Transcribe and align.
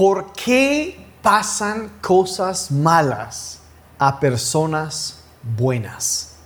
¿por 0.00 0.32
qué 0.32 0.96
pasan 1.20 1.90
cosas 2.00 2.70
malas 2.70 3.60
a 3.98 4.18
personas 4.18 5.22
buenas? 5.42 6.36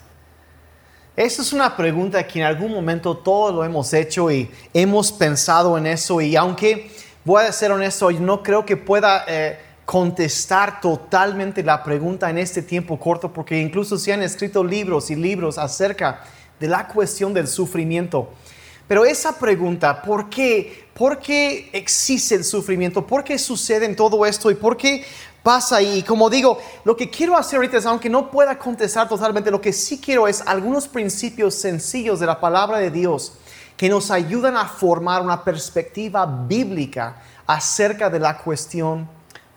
Esa 1.14 1.42
es 1.42 1.52
una 1.52 1.76
pregunta 1.76 2.26
que 2.26 2.40
en 2.40 2.46
algún 2.46 2.72
momento 2.72 3.16
todos 3.16 3.54
lo 3.54 3.62
hemos 3.62 3.94
hecho 3.94 4.28
y 4.28 4.50
hemos 4.72 5.12
pensado 5.12 5.78
en 5.78 5.86
eso 5.86 6.20
y 6.20 6.34
aunque 6.34 6.90
voy 7.24 7.44
a 7.44 7.52
ser 7.52 7.70
honesto, 7.70 8.10
yo 8.10 8.18
no 8.18 8.42
creo 8.42 8.66
que 8.66 8.76
pueda 8.76 9.24
eh, 9.28 9.56
contestar 9.84 10.80
totalmente 10.80 11.62
la 11.62 11.84
pregunta 11.84 12.28
en 12.30 12.38
este 12.38 12.60
tiempo 12.60 12.98
corto 12.98 13.32
porque 13.32 13.60
incluso 13.60 13.96
se 13.98 14.12
han 14.12 14.24
escrito 14.24 14.64
libros 14.64 15.12
y 15.12 15.14
libros 15.14 15.58
acerca 15.58 16.24
de 16.58 16.66
la 16.66 16.88
cuestión 16.88 17.32
del 17.32 17.46
sufrimiento. 17.46 18.30
Pero 18.86 19.04
esa 19.04 19.38
pregunta, 19.38 20.02
¿por 20.02 20.28
qué? 20.28 20.88
¿Por 20.94 21.18
qué 21.18 21.70
existe 21.72 22.34
el 22.34 22.44
sufrimiento? 22.44 23.06
¿Por 23.06 23.24
qué 23.24 23.38
sucede 23.38 23.86
en 23.86 23.96
todo 23.96 24.24
esto? 24.26 24.50
¿Y 24.50 24.54
por 24.54 24.76
qué 24.76 25.04
pasa? 25.42 25.80
Y 25.80 26.02
como 26.02 26.28
digo, 26.28 26.58
lo 26.84 26.96
que 26.96 27.10
quiero 27.10 27.36
hacer 27.36 27.56
ahorita 27.56 27.78
es, 27.78 27.86
aunque 27.86 28.10
no 28.10 28.30
pueda 28.30 28.58
contestar 28.58 29.08
totalmente, 29.08 29.50
lo 29.50 29.60
que 29.60 29.72
sí 29.72 29.98
quiero 29.98 30.28
es 30.28 30.42
algunos 30.46 30.86
principios 30.86 31.54
sencillos 31.54 32.20
de 32.20 32.26
la 32.26 32.38
palabra 32.38 32.78
de 32.78 32.90
Dios 32.90 33.34
que 33.76 33.88
nos 33.88 34.10
ayudan 34.10 34.56
a 34.56 34.68
formar 34.68 35.22
una 35.22 35.42
perspectiva 35.42 36.26
bíblica 36.26 37.22
acerca 37.46 38.08
de 38.08 38.20
la 38.20 38.38
cuestión 38.38 39.08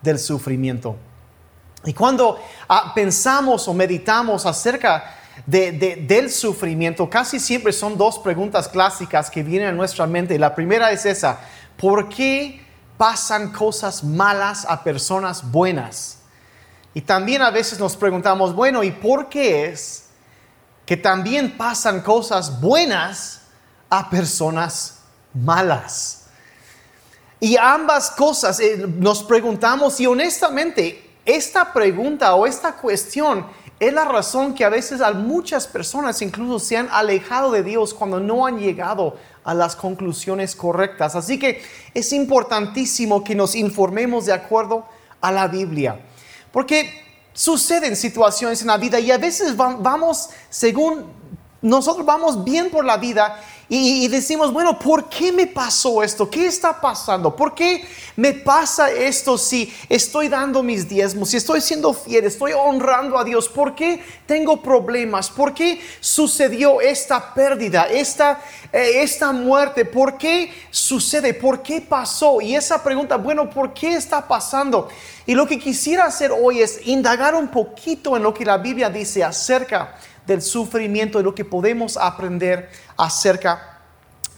del 0.01 0.17
sufrimiento. 0.17 0.95
Y 1.85 1.93
cuando 1.93 2.39
ah, 2.67 2.91
pensamos 2.95 3.67
o 3.67 3.73
meditamos 3.73 4.45
acerca 4.45 5.15
del 5.45 6.31
sufrimiento, 6.31 7.09
casi 7.09 7.39
siempre 7.39 7.71
son 7.71 7.97
dos 7.97 8.19
preguntas 8.19 8.67
clásicas 8.67 9.29
que 9.29 9.43
vienen 9.43 9.69
a 9.69 9.71
nuestra 9.71 10.07
mente. 10.07 10.37
La 10.39 10.55
primera 10.55 10.91
es 10.91 11.05
esa, 11.05 11.39
¿por 11.77 12.09
qué 12.09 12.65
pasan 12.97 13.51
cosas 13.51 14.03
malas 14.03 14.65
a 14.67 14.83
personas 14.83 15.51
buenas? 15.51 16.19
Y 16.93 17.01
también 17.01 17.41
a 17.41 17.51
veces 17.51 17.79
nos 17.79 17.95
preguntamos, 17.95 18.55
bueno, 18.55 18.83
¿y 18.83 18.91
por 18.91 19.29
qué 19.29 19.67
es 19.67 20.05
que 20.85 20.97
también 20.97 21.55
pasan 21.55 22.01
cosas 22.01 22.59
buenas 22.59 23.41
a 23.89 24.09
personas 24.09 24.99
malas? 25.33 26.25
Y 27.39 27.55
ambas 27.55 28.09
cosas 28.11 28.59
eh, 28.59 28.83
nos 28.87 29.23
preguntamos 29.23 29.99
y 29.99 30.07
honestamente 30.07 31.07
esta 31.23 31.71
pregunta 31.71 32.33
o 32.33 32.47
esta 32.47 32.73
cuestión 32.73 33.45
es 33.79 33.93
la 33.93 34.05
razón 34.05 34.55
que 34.55 34.65
a 34.65 34.69
veces 34.69 35.01
a 35.01 35.11
muchas 35.13 35.67
personas 35.67 36.21
incluso 36.21 36.59
se 36.59 36.77
han 36.77 36.89
alejado 36.91 37.51
de 37.51 37.61
Dios 37.63 37.93
cuando 37.93 38.19
no 38.19 38.45
han 38.45 38.57
llegado 38.57 39.17
a 39.43 39.53
las 39.53 39.75
conclusiones 39.75 40.55
correctas. 40.55 41.15
Así 41.15 41.37
que 41.37 41.61
es 41.93 42.11
importantísimo 42.11 43.23
que 43.23 43.35
nos 43.35 43.55
informemos 43.55 44.25
de 44.25 44.33
acuerdo 44.33 44.85
a 45.21 45.31
la 45.31 45.47
Biblia. 45.47 45.99
Porque 46.51 46.89
suceden 47.33 47.95
situaciones 47.95 48.61
en 48.61 48.67
la 48.67 48.77
vida 48.77 48.99
y 48.99 49.11
a 49.11 49.17
veces 49.19 49.55
vamos 49.55 50.29
según 50.49 51.05
nosotros 51.61 52.05
vamos 52.05 52.43
bien 52.43 52.69
por 52.69 52.83
la 52.83 52.97
vida 52.97 53.39
y, 53.69 54.07
decimos, 54.07 54.53
bueno, 54.53 54.79
¿por 54.79 55.09
qué 55.09 55.33
me 55.33 55.45
pasó 55.45 56.01
esto? 56.01 56.29
¿Qué 56.29 56.47
está 56.47 56.79
pasando? 56.79 57.35
¿Por 57.35 57.53
qué 57.53 57.85
me 58.15 58.31
pasa 58.33 58.89
esto 58.89 59.37
si 59.37 59.73
estoy 59.89 60.29
dando 60.29 60.63
mis 60.63 60.87
diezmos, 60.87 61.31
si 61.31 61.37
estoy 61.37 61.59
siendo 61.59 61.93
fiel, 61.93 62.23
estoy 62.23 62.53
honrando 62.53 63.17
a 63.17 63.25
Dios? 63.25 63.49
¿Por 63.49 63.75
qué 63.75 64.01
tengo 64.25 64.61
problemas? 64.61 65.29
¿Por 65.29 65.53
qué 65.53 65.81
sucedió 65.99 66.79
esta 66.79 67.33
pérdida, 67.33 67.87
esta, 67.89 68.39
eh, 68.71 69.01
esta 69.01 69.33
muerte? 69.33 69.83
¿Por 69.83 70.17
qué 70.17 70.49
sucede? 70.71 71.33
¿Por 71.33 71.61
qué 71.61 71.81
pasó? 71.81 72.39
Y 72.39 72.55
esa 72.55 72.81
pregunta, 72.81 73.17
bueno, 73.17 73.49
¿por 73.49 73.73
qué 73.73 73.95
está 73.95 74.25
pasando? 74.25 74.87
Y 75.25 75.35
lo 75.35 75.45
que 75.45 75.59
quisiera 75.59 76.05
hacer 76.05 76.31
hoy 76.31 76.61
es 76.61 76.87
indagar 76.87 77.35
un 77.35 77.49
poquito 77.49 78.15
en 78.15 78.23
lo 78.23 78.33
que 78.33 78.45
la 78.45 78.59
Biblia 78.59 78.89
dice 78.89 79.25
acerca 79.25 79.97
del 80.27 80.41
sufrimiento 80.41 81.19
y 81.19 81.23
lo 81.23 81.33
que 81.33 81.45
podemos 81.45 81.97
aprender 81.97 82.69
acerca 82.97 83.79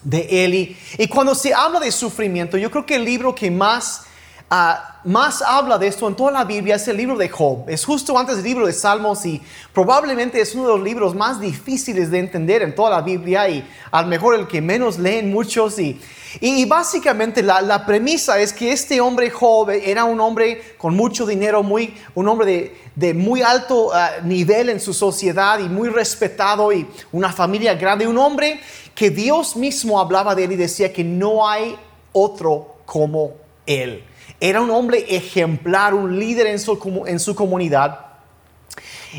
de 0.04 0.46
él. 0.46 0.78
Y, 0.98 1.08
cuando 1.08 1.36
se 1.36 1.54
habla 1.54 1.80
de 1.80 1.92
sufrimiento, 1.92 2.58
yo 2.58 2.72
creo 2.72 2.86
que 2.86 2.96
el 2.96 3.04
libro 3.04 3.36
que 3.36 3.52
más, 3.52 4.04
ah, 4.50 5.00
más 5.06 5.42
habla 5.42 5.78
de 5.78 5.88
esto 5.88 6.08
en 6.08 6.16
toda 6.16 6.32
la 6.32 6.44
Biblia 6.44 6.76
es 6.76 6.88
el 6.88 6.98
libro 6.98 7.18
de 7.18 7.30
Job. 7.30 7.70
Es 7.70 7.86
justo 7.86 8.18
antes 8.18 8.38
del 8.38 8.46
libro 8.46 8.68
de 8.68 8.74
Salmos 8.74 9.26
y 9.26 9.42
probablemente 9.74 10.42
es 10.42 10.54
uno 10.56 10.64
de 10.68 10.78
los 10.78 10.84
libros 10.84 11.16
más 11.16 11.40
difíciles 11.40 12.12
de 12.12 12.20
entender 12.20 12.62
en 12.62 12.76
toda 12.76 12.90
la 12.90 13.02
Biblia 13.02 13.48
y 13.48 13.68
a 13.92 14.02
lo 14.02 14.08
mejor 14.10 14.36
el 14.36 14.48
que 14.48 14.62
menos 14.62 15.00
leen 15.00 15.32
muchos. 15.32 15.80
Y, 15.80 16.00
y, 16.42 16.66
básicamente 16.66 17.42
la, 17.42 17.86
premisa 17.86 18.40
es 18.40 18.52
que 18.52 18.74
este 18.74 19.00
hombre 19.00 19.30
Job 19.30 19.70
era 19.70 20.04
un 20.04 20.20
hombre 20.20 20.76
con 20.78 20.96
mucho 20.96 21.26
dinero, 21.26 21.64
muy, 21.64 21.96
un 22.14 22.28
hombre 22.28 22.76
de, 22.94 23.14
muy 23.14 23.42
alto 23.42 23.92
ah, 23.94 24.12
nivel 24.24 24.70
en 24.70 24.82
su 24.82 24.94
sociedad 24.94 25.60
y 25.60 25.70
muy 25.70 25.88
respetado 25.88 26.74
y 26.74 26.86
una 27.14 27.32
familia 27.32 27.74
grande, 27.76 28.06
un 28.06 28.18
hombre 28.18 28.60
que 28.94 29.10
Dios 29.10 29.56
mismo 29.56 29.98
hablaba 29.98 30.36
de 30.36 30.44
él 30.44 30.52
y 30.52 30.56
decía 30.58 30.92
que 30.92 31.06
no 31.06 31.48
hay 31.48 31.78
otro 32.12 32.76
como 32.86 33.32
él. 33.66 34.04
Era 34.40 34.62
un 34.62 34.72
hombre 34.72 35.06
ejemplar, 35.10 35.94
un 35.94 36.18
líder 36.18 36.48
en 36.48 36.60
su, 36.60 37.36
comunidad. 37.36 38.00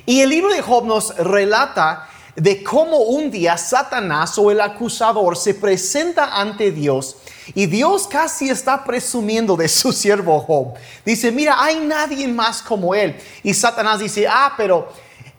Y 0.07 0.21
el 0.21 0.31
libro 0.31 0.53
de 0.53 0.63
Job 0.63 0.87
nos 0.87 1.15
relata 1.17 2.09
de 2.37 2.63
cómo 2.63 2.99
un 2.99 3.31
día 3.31 3.59
Satanás 3.59 4.39
o 4.39 4.51
el 4.51 4.61
acusador 4.61 5.37
se 5.37 5.55
presenta 5.55 6.41
ante 6.41 6.71
Dios 6.71 7.17
y 7.55 7.67
Dios 7.67 8.07
casi 8.07 8.49
está 8.49 8.85
presumiendo 8.85 9.57
de 9.57 9.69
su 9.69 9.93
siervo 9.93 10.41
Job. 10.41 10.75
Dice, 11.05 11.33
mira, 11.33 11.63
hay 11.63 11.81
nadie 11.81 12.27
más 12.29 12.63
como 12.63 12.95
él. 12.95 13.17
Y 13.43 13.53
Satanás 13.53 13.99
dice, 13.99 14.27
ah, 14.29 14.55
pero 14.57 14.89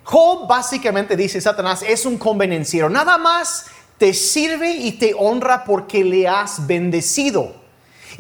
Job 0.04 0.48
básicamente 0.48 1.16
dice, 1.16 1.40
Satanás 1.40 1.84
es 1.88 2.06
un 2.06 2.18
convenenciero. 2.18 2.90
Nada 2.90 3.18
más 3.18 3.66
te 3.98 4.14
sirve 4.14 4.72
y 4.72 4.94
te 4.94 5.14
honra 5.18 5.64
porque 5.64 6.04
le 6.04 6.28
has 6.28 6.68
bendecido. 6.68 7.61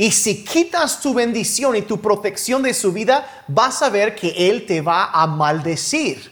Y 0.01 0.09
si 0.09 0.43
quitas 0.43 0.99
tu 0.99 1.13
bendición 1.13 1.75
y 1.75 1.83
tu 1.83 2.01
protección 2.01 2.63
de 2.63 2.73
su 2.73 2.91
vida, 2.91 3.43
vas 3.47 3.83
a 3.83 3.89
ver 3.91 4.15
que 4.15 4.49
Él 4.49 4.65
te 4.65 4.81
va 4.81 5.11
a 5.11 5.27
maldecir. 5.27 6.31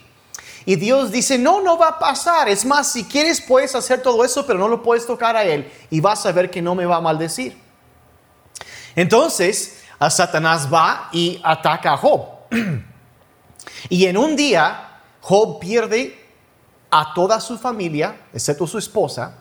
Y 0.64 0.74
Dios 0.74 1.12
dice, 1.12 1.38
no, 1.38 1.60
no 1.60 1.78
va 1.78 1.90
a 1.90 1.98
pasar. 2.00 2.48
Es 2.48 2.64
más, 2.64 2.90
si 2.90 3.04
quieres 3.04 3.40
puedes 3.40 3.76
hacer 3.76 4.02
todo 4.02 4.24
eso, 4.24 4.44
pero 4.44 4.58
no 4.58 4.66
lo 4.66 4.82
puedes 4.82 5.06
tocar 5.06 5.36
a 5.36 5.44
Él. 5.44 5.70
Y 5.88 6.00
vas 6.00 6.26
a 6.26 6.32
ver 6.32 6.50
que 6.50 6.60
no 6.60 6.74
me 6.74 6.84
va 6.84 6.96
a 6.96 7.00
maldecir. 7.00 7.56
Entonces, 8.96 9.84
a 10.00 10.10
Satanás 10.10 10.66
va 10.68 11.08
y 11.12 11.40
ataca 11.44 11.92
a 11.92 11.96
Job. 11.96 12.22
y 13.88 14.06
en 14.06 14.16
un 14.16 14.34
día, 14.34 14.98
Job 15.20 15.60
pierde 15.60 16.18
a 16.90 17.14
toda 17.14 17.38
su 17.38 17.56
familia, 17.56 18.22
excepto 18.34 18.66
su 18.66 18.78
esposa. 18.78 19.36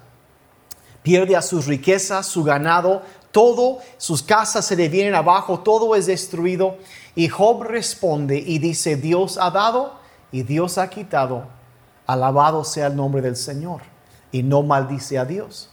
Pierde 1.01 1.35
a 1.35 1.41
sus 1.41 1.65
riquezas, 1.65 2.27
su 2.27 2.43
ganado, 2.43 3.01
todo, 3.31 3.79
sus 3.97 4.23
casas 4.23 4.65
se 4.65 4.75
le 4.75 4.89
vienen 4.89 5.15
abajo, 5.15 5.59
todo 5.59 5.95
es 5.95 6.05
destruido. 6.05 6.77
Y 7.15 7.27
Job 7.27 7.63
responde 7.63 8.37
y 8.37 8.59
dice, 8.59 8.95
Dios 8.95 9.37
ha 9.39 9.51
dado 9.51 9.99
y 10.31 10.43
Dios 10.43 10.77
ha 10.77 10.89
quitado, 10.89 11.47
alabado 12.05 12.63
sea 12.63 12.87
el 12.87 12.95
nombre 12.95 13.21
del 13.21 13.35
Señor, 13.35 13.81
y 14.31 14.43
no 14.43 14.63
maldice 14.63 15.17
a 15.17 15.25
Dios. 15.25 15.69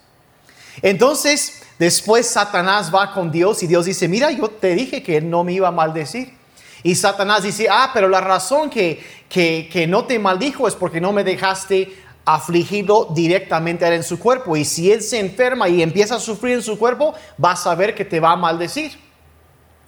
Entonces, 0.82 1.62
después 1.78 2.26
Satanás 2.26 2.94
va 2.94 3.12
con 3.12 3.30
Dios 3.30 3.62
y 3.62 3.66
Dios 3.66 3.86
dice, 3.86 4.08
mira, 4.08 4.30
yo 4.30 4.48
te 4.48 4.74
dije 4.74 5.02
que 5.02 5.16
él 5.16 5.30
no 5.30 5.44
me 5.44 5.52
iba 5.52 5.68
a 5.68 5.72
maldecir. 5.72 6.36
Y 6.82 6.94
Satanás 6.94 7.42
dice, 7.42 7.66
ah, 7.70 7.90
pero 7.92 8.08
la 8.08 8.20
razón 8.20 8.70
que, 8.70 9.02
que, 9.28 9.86
no 9.88 10.04
te 10.04 10.18
maldijo 10.18 10.68
es 10.68 10.74
porque 10.74 11.00
no 11.00 11.12
me 11.12 11.24
dejaste 11.24 11.92
afligido 12.26 13.08
directamente 13.14 13.86
en 13.86 14.02
su 14.02 14.18
cuerpo. 14.18 14.56
Y 14.56 14.64
si 14.66 14.92
él 14.92 15.00
se 15.00 15.18
enferma 15.18 15.68
y 15.68 15.80
empieza 15.80 16.16
a 16.16 16.20
sufrir 16.20 16.56
en 16.56 16.62
su 16.62 16.78
cuerpo, 16.78 17.14
vas 17.38 17.66
a 17.66 17.74
ver 17.74 17.94
que 17.94 18.04
te 18.04 18.20
va 18.20 18.32
a 18.32 18.36
maldecir. 18.36 19.00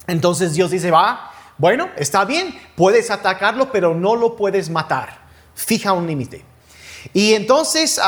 Entonces 0.07 0.53
Dios 0.53 0.71
dice, 0.71 0.89
va, 0.89 1.31
bueno, 1.57 1.89
está 1.97 2.25
bien, 2.25 2.57
puedes 2.75 3.11
atacarlo, 3.11 3.71
pero 3.71 3.93
no 3.93 4.15
lo 4.15 4.35
puedes 4.35 4.69
matar. 4.69 5.19
Fija 5.53 5.91
un 5.91 6.07
límite. 6.07 6.43
Y 7.13 7.33
entonces, 7.33 7.99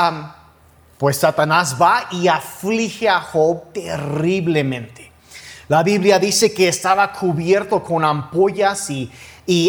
pues 0.97 1.17
Satanás 1.17 1.75
va 1.79 2.07
y 2.11 2.29
aflige 2.29 3.09
a 3.09 3.19
Job 3.19 3.73
terriblemente. 3.73 5.11
La 5.67 5.83
Biblia 5.83 6.19
dice 6.19 6.53
que 6.53 6.67
estaba 6.67 7.11
cubierto 7.13 7.83
con 7.83 8.03
ampollas 8.03 8.89
y, 8.89 9.11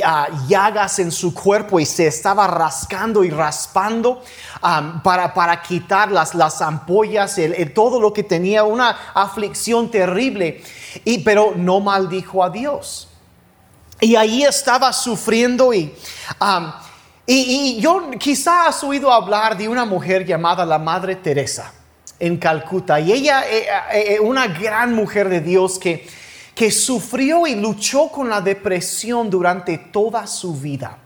ah, 0.05 0.29
llagas 0.49 0.99
en 0.99 1.11
su 1.11 1.35
cuerpo 1.35 1.81
y 1.81 1.87
se 1.87 2.07
estaba 2.07 2.47
rascando 2.47 3.25
y 3.25 3.31
raspando 3.31 4.23
para, 5.03 5.35
para 5.35 5.61
quitar 5.63 6.13
las, 6.13 6.35
las 6.35 6.63
ampollas, 6.63 7.37
todo 7.75 8.01
lo 8.01 8.13
que 8.13 8.23
tenía, 8.23 8.65
una 8.65 8.91
aflicción 9.15 9.91
terrible. 9.91 10.63
Y, 11.05 11.19
pero 11.19 11.55
no 11.57 11.81
maldijo 11.81 12.45
a 12.45 12.51
Dios. 12.51 13.09
Y 14.03 14.17
ahí 14.17 14.43
estaba 14.43 14.93
sufriendo 14.93 15.73
y, 15.73 15.95
um, 16.41 16.73
y, 17.25 17.81
yo 17.81 18.11
quizá 18.19 18.67
has 18.67 18.83
oído 18.83 19.13
hablar 19.13 19.57
de 19.57 19.69
una 19.69 19.85
mujer 19.85 20.27
llamada 20.27 20.67
la 20.67 20.77
Madre 20.77 21.15
Teresa 21.15 21.73
en 22.19 22.37
Calcuta. 22.37 22.99
Y 22.99 23.13
ella, 23.13 23.49
eh, 23.49 23.67
eh, 23.93 24.15
eh, 24.15 24.21
una 24.21 24.49
gran 24.49 24.93
mujer 24.93 25.29
de 25.29 25.41
Dios 25.41 25.79
que, 25.79 26.09
que 26.55 26.71
sufrió 26.71 27.47
y 27.47 27.55
luchó 27.55 28.09
con 28.09 28.29
la 28.29 28.41
depresión 28.41 29.31
durante 29.31 29.79
toda 29.79 30.27
su 30.27 30.55
vida. 30.55 30.99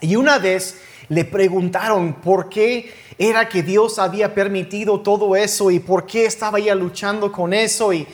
Y 0.00 0.16
una 0.16 0.38
vez 0.38 0.80
le 1.08 1.24
preguntaron 1.24 2.14
por 2.14 2.48
qué 2.48 2.92
era 3.18 3.48
que 3.48 3.62
Dios 3.62 3.98
había 3.98 4.34
permitido 4.34 5.00
todo 5.00 5.34
eso 5.34 5.70
y 5.70 5.80
por 5.80 6.06
qué 6.06 6.26
estaba 6.26 6.58
ella 6.58 6.74
luchando 6.74 7.32
con 7.32 7.52
eso. 7.52 7.92
Y, 7.92 8.06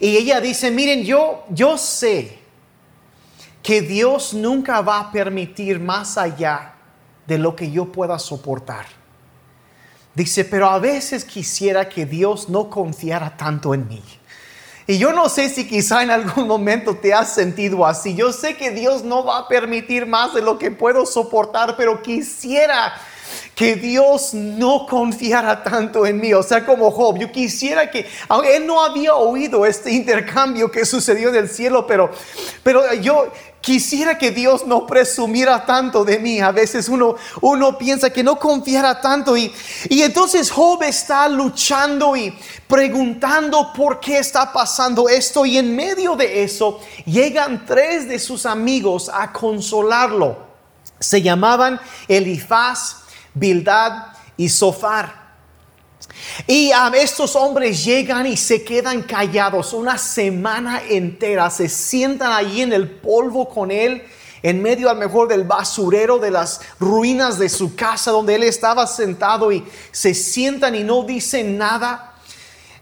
y 0.00 0.16
ella 0.16 0.40
dice, 0.40 0.70
miren, 0.70 1.04
yo, 1.04 1.44
yo 1.50 1.78
sé 1.78 2.38
que 3.62 3.80
Dios 3.82 4.34
nunca 4.34 4.80
va 4.80 5.00
a 5.00 5.12
permitir 5.12 5.78
más 5.78 6.18
allá 6.18 6.74
de 7.26 7.38
lo 7.38 7.54
que 7.54 7.70
yo 7.70 7.92
pueda 7.92 8.18
soportar. 8.18 8.86
Dice, 10.14 10.44
pero 10.44 10.68
a 10.68 10.78
veces 10.78 11.24
quisiera 11.24 11.88
que 11.88 12.04
Dios 12.04 12.48
no 12.48 12.68
confiara 12.68 13.36
tanto 13.36 13.74
en 13.74 13.86
mí. 13.86 14.02
Y 14.90 14.96
yo 14.96 15.12
no 15.12 15.28
sé 15.28 15.50
si 15.50 15.68
quizá 15.68 16.02
en 16.02 16.10
algún 16.10 16.48
momento 16.48 16.96
te 16.96 17.12
has 17.12 17.34
sentido 17.34 17.84
así. 17.84 18.14
Yo 18.14 18.32
sé 18.32 18.56
que 18.56 18.70
Dios 18.70 19.04
no 19.04 19.22
va 19.22 19.40
a 19.40 19.46
permitir 19.46 20.06
más 20.06 20.32
de 20.32 20.40
lo 20.40 20.58
que 20.58 20.70
puedo 20.70 21.04
soportar, 21.04 21.76
pero 21.76 22.00
quisiera 22.00 22.94
que 23.54 23.76
Dios 23.76 24.32
no 24.32 24.86
confiara 24.86 25.62
tanto 25.62 26.06
en 26.06 26.18
mí. 26.18 26.32
O 26.32 26.42
sea, 26.42 26.64
como 26.64 26.90
Job, 26.90 27.18
yo 27.18 27.30
quisiera 27.30 27.90
que, 27.90 28.06
él 28.46 28.66
no 28.66 28.82
había 28.82 29.14
oído 29.14 29.66
este 29.66 29.92
intercambio 29.92 30.70
que 30.70 30.86
sucedió 30.86 31.28
en 31.28 31.36
el 31.36 31.50
cielo, 31.50 31.86
pero, 31.86 32.10
pero 32.62 32.94
yo, 32.94 33.30
Quisiera 33.60 34.16
que 34.16 34.30
Dios 34.30 34.66
no 34.66 34.86
presumiera 34.86 35.66
tanto 35.66 36.04
de 36.04 36.18
mí. 36.18 36.40
A 36.40 36.52
veces 36.52 36.88
uno, 36.88 37.16
uno 37.40 37.76
piensa 37.76 38.10
que 38.10 38.22
no 38.22 38.38
confiara 38.38 39.00
tanto 39.00 39.36
y, 39.36 39.52
y 39.88 40.02
entonces 40.02 40.50
Job 40.50 40.82
está 40.84 41.28
luchando 41.28 42.16
y 42.16 42.36
preguntando 42.68 43.72
por 43.72 43.98
qué 44.00 44.18
está 44.18 44.52
pasando 44.52 45.08
esto 45.08 45.44
y 45.44 45.58
en 45.58 45.74
medio 45.74 46.14
de 46.14 46.44
eso 46.44 46.80
llegan 47.04 47.66
tres 47.66 48.08
de 48.08 48.18
sus 48.18 48.46
amigos 48.46 49.10
a 49.12 49.32
consolarlo. 49.32 50.46
Se 51.00 51.20
llamaban 51.20 51.80
Elifaz, 52.06 53.02
Bildad 53.34 54.12
y 54.36 54.48
Sofar. 54.48 55.27
Y 56.46 56.70
estos 56.94 57.36
hombres 57.36 57.84
llegan 57.84 58.26
y 58.26 58.36
se 58.36 58.64
quedan 58.64 59.02
callados 59.02 59.72
una 59.72 59.98
semana 59.98 60.82
entera, 60.88 61.50
se 61.50 61.68
sientan 61.68 62.32
allí 62.32 62.62
en 62.62 62.72
el 62.72 62.90
polvo 62.90 63.48
con 63.48 63.70
él, 63.70 64.02
en 64.42 64.62
medio 64.62 64.88
al 64.88 64.96
mejor 64.96 65.28
del 65.28 65.44
basurero 65.44 66.18
de 66.18 66.30
las 66.30 66.60
ruinas 66.78 67.38
de 67.38 67.48
su 67.48 67.74
casa 67.74 68.10
donde 68.10 68.36
él 68.36 68.44
estaba 68.44 68.86
sentado 68.86 69.50
y 69.50 69.64
se 69.90 70.14
sientan 70.14 70.74
y 70.74 70.84
no 70.84 71.02
dicen 71.02 71.58
nada. 71.58 72.14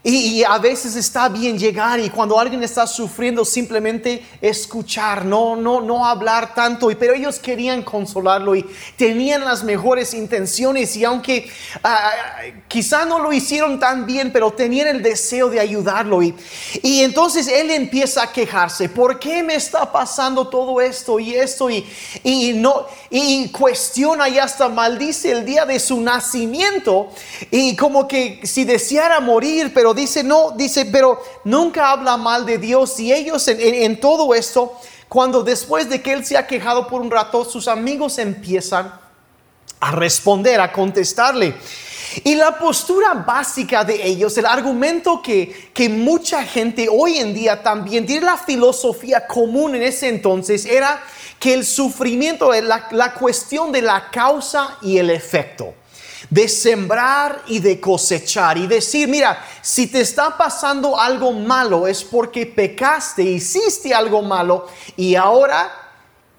Y, 0.09 0.41
a 0.45 0.57
veces 0.57 0.95
está 0.95 1.27
bien 1.27 1.59
llegar 1.59 1.99
y 1.99 2.09
cuando 2.09 2.39
alguien 2.39 2.63
está 2.63 2.87
sufriendo 2.87 3.43
simplemente 3.43 4.25
escuchar, 4.39 5.25
no, 5.25 5.57
no, 5.57 5.81
no 5.81 6.05
hablar 6.05 6.53
tanto. 6.55 6.87
Pero 6.97 7.13
ellos 7.13 7.39
querían 7.39 7.83
consolarlo 7.83 8.55
y 8.55 8.65
tenían 8.95 9.43
las 9.43 9.65
mejores 9.65 10.13
intenciones 10.13 10.95
y 10.95 11.03
aunque 11.03 11.51
ah, 11.83 12.09
quizá 12.69 13.03
no 13.03 13.19
lo 13.19 13.33
hicieron 13.33 13.81
tan 13.81 14.05
bien, 14.05 14.31
pero 14.31 14.49
tenían 14.51 14.87
el 14.87 15.03
deseo 15.03 15.49
de 15.49 15.59
ayudarlo. 15.59 16.23
Y, 16.23 16.33
y 16.83 17.01
entonces 17.01 17.49
él 17.49 17.69
empieza 17.71 18.23
a 18.23 18.31
quejarse, 18.31 18.87
¿por 18.87 19.19
qué 19.19 19.43
me 19.43 19.55
está 19.55 19.91
pasando 19.91 20.47
todo 20.47 20.79
esto 20.79 21.19
y 21.19 21.35
esto? 21.35 21.69
Y, 21.69 21.85
y, 22.23 22.53
no, 22.53 22.85
y 23.09 23.49
cuestiona 23.49 24.29
y 24.29 24.39
hasta 24.39 24.69
maldice 24.69 25.31
el 25.31 25.43
día 25.43 25.65
de 25.65 25.81
su 25.81 25.99
nacimiento 25.99 27.09
y 27.51 27.75
como 27.75 28.07
que 28.07 28.39
si 28.43 28.63
deseara 28.63 29.19
morir, 29.19 29.73
pero 29.73 29.96
dice, 29.97 30.23
no, 30.23 30.51
dice, 30.51 30.85
pero 30.85 31.21
nunca 31.43 31.91
habla 31.91 32.15
mal 32.15 32.45
de 32.45 32.57
Dios. 32.57 32.97
Y 32.99 33.11
ellos 33.11 33.45
en, 33.47 33.99
todo 33.99 34.33
esto, 34.33 34.73
cuando 35.09 35.43
después 35.43 35.89
de 35.89 36.01
que 36.01 36.13
él 36.13 36.25
se 36.25 36.37
ha 36.37 36.47
quejado 36.47 36.87
por 36.87 37.01
un 37.01 37.11
rato, 37.11 37.43
sus 37.43 37.67
amigos 37.67 38.17
empiezan 38.17 38.93
a 39.79 39.91
responder, 39.91 40.61
a 40.61 40.71
contestarle. 40.71 41.55
Y 42.23 42.35
la 42.35 42.57
postura 42.57 43.13
básica 43.13 43.83
de 43.83 44.07
ellos, 44.07 44.37
el 44.37 44.45
argumento 44.45 45.21
que, 45.21 45.71
que, 45.73 45.89
mucha 45.89 46.43
gente 46.43 46.87
hoy 46.89 47.17
en 47.17 47.33
día 47.33 47.61
también 47.61 48.05
tiene 48.05 48.25
la 48.25 48.37
filosofía 48.37 49.27
común 49.27 49.75
en 49.75 49.83
ese 49.83 50.07
entonces, 50.07 50.65
era 50.65 51.03
que 51.37 51.53
el 51.53 51.65
sufrimiento, 51.65 52.53
la, 52.53 52.87
la 52.91 53.13
cuestión 53.13 53.71
de 53.71 53.81
la 53.81 54.09
causa 54.09 54.77
y 54.81 54.97
el 54.97 55.09
efecto 55.09 55.73
de 56.29 56.47
sembrar 56.47 57.43
y 57.47 57.59
de 57.59 57.79
cosechar 57.79 58.57
y 58.57 58.67
decir, 58.67 59.07
mira, 59.07 59.43
si 59.61 59.87
te 59.87 60.01
está 60.01 60.37
pasando 60.37 60.99
algo 60.99 61.31
malo 61.31 61.87
es 61.87 62.03
porque 62.03 62.45
pecaste, 62.45 63.23
hiciste 63.23 63.93
algo 63.93 64.21
malo 64.21 64.67
y 64.95 65.15
ahora 65.15 65.87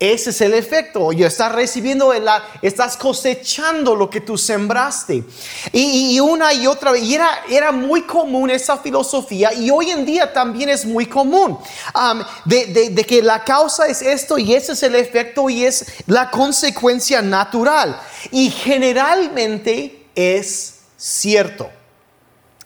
ese 0.01 0.31
es 0.31 0.41
el 0.41 0.55
efecto. 0.55 1.13
Y 1.13 1.25
estás 1.25 1.53
recibiendo, 1.53 2.13
la, 2.15 2.43
estás 2.63 2.97
cosechando 2.97 3.97
lo 3.97 4.09
que 4.09 4.21
tú 4.21 4.39
sembraste. 4.39 5.25
Y, 5.73 6.21
una 6.21 6.53
y 6.53 6.67
otra 6.67 6.93
vez. 6.93 7.03
Y 7.03 7.17
era, 7.17 7.41
era, 7.51 7.73
muy 7.73 8.03
común 8.03 8.51
esa 8.51 8.79
filosofía. 8.79 9.53
Y 9.53 9.71
hoy 9.71 9.91
en 9.91 10.07
día 10.07 10.33
también 10.33 10.69
es 10.69 10.85
muy 10.85 11.07
común. 11.07 11.59
De, 12.45 12.91
de, 12.91 13.05
que 13.05 13.23
la 13.23 13.43
causa 13.43 13.87
es 13.87 14.03
esto 14.03 14.39
y 14.39 14.55
ese 14.55 14.73
es 14.73 14.83
el 14.83 14.95
efecto 14.95 15.51
y 15.51 15.65
es 15.65 15.85
la 16.07 16.31
consecuencia 16.31 17.21
natural. 17.21 18.01
Y 18.31 18.51
generalmente 18.51 20.07
es 20.15 20.81
cierto. 20.97 21.71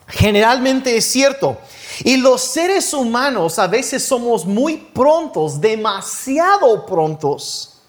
Generalmente 0.06 0.96
es 0.96 1.04
cierto. 1.04 1.58
Y 2.04 2.16
los 2.16 2.42
seres 2.42 2.92
humanos 2.92 3.58
a 3.58 3.66
veces 3.66 4.04
somos 4.04 4.44
muy 4.44 4.76
prontos, 4.76 5.60
demasiado 5.60 6.86
prontos, 6.86 7.82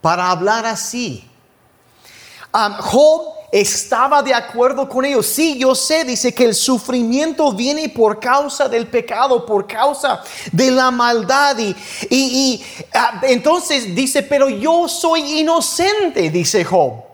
para 0.00 0.30
hablar 0.30 0.66
así. 0.66 1.28
Job 2.80 3.37
estaba 3.50 4.22
de 4.22 4.34
acuerdo 4.34 4.88
con 4.88 5.04
ellos. 5.04 5.26
Sí, 5.26 5.58
yo 5.58 5.74
sé, 5.74 6.04
dice 6.04 6.34
que 6.34 6.44
el 6.44 6.54
sufrimiento 6.54 7.52
viene 7.52 7.88
por 7.88 8.20
causa 8.20 8.68
del 8.68 8.86
pecado, 8.86 9.44
por 9.46 9.66
causa 9.66 10.22
de 10.52 10.70
la 10.70 10.90
maldad. 10.90 11.56
Y, 11.58 11.74
y 12.10 12.64
ah, 12.92 13.20
entonces 13.22 13.94
dice, 13.94 14.22
pero 14.22 14.48
yo 14.48 14.88
soy 14.88 15.40
inocente, 15.40 16.30
dice 16.30 16.64
Job. 16.64 17.07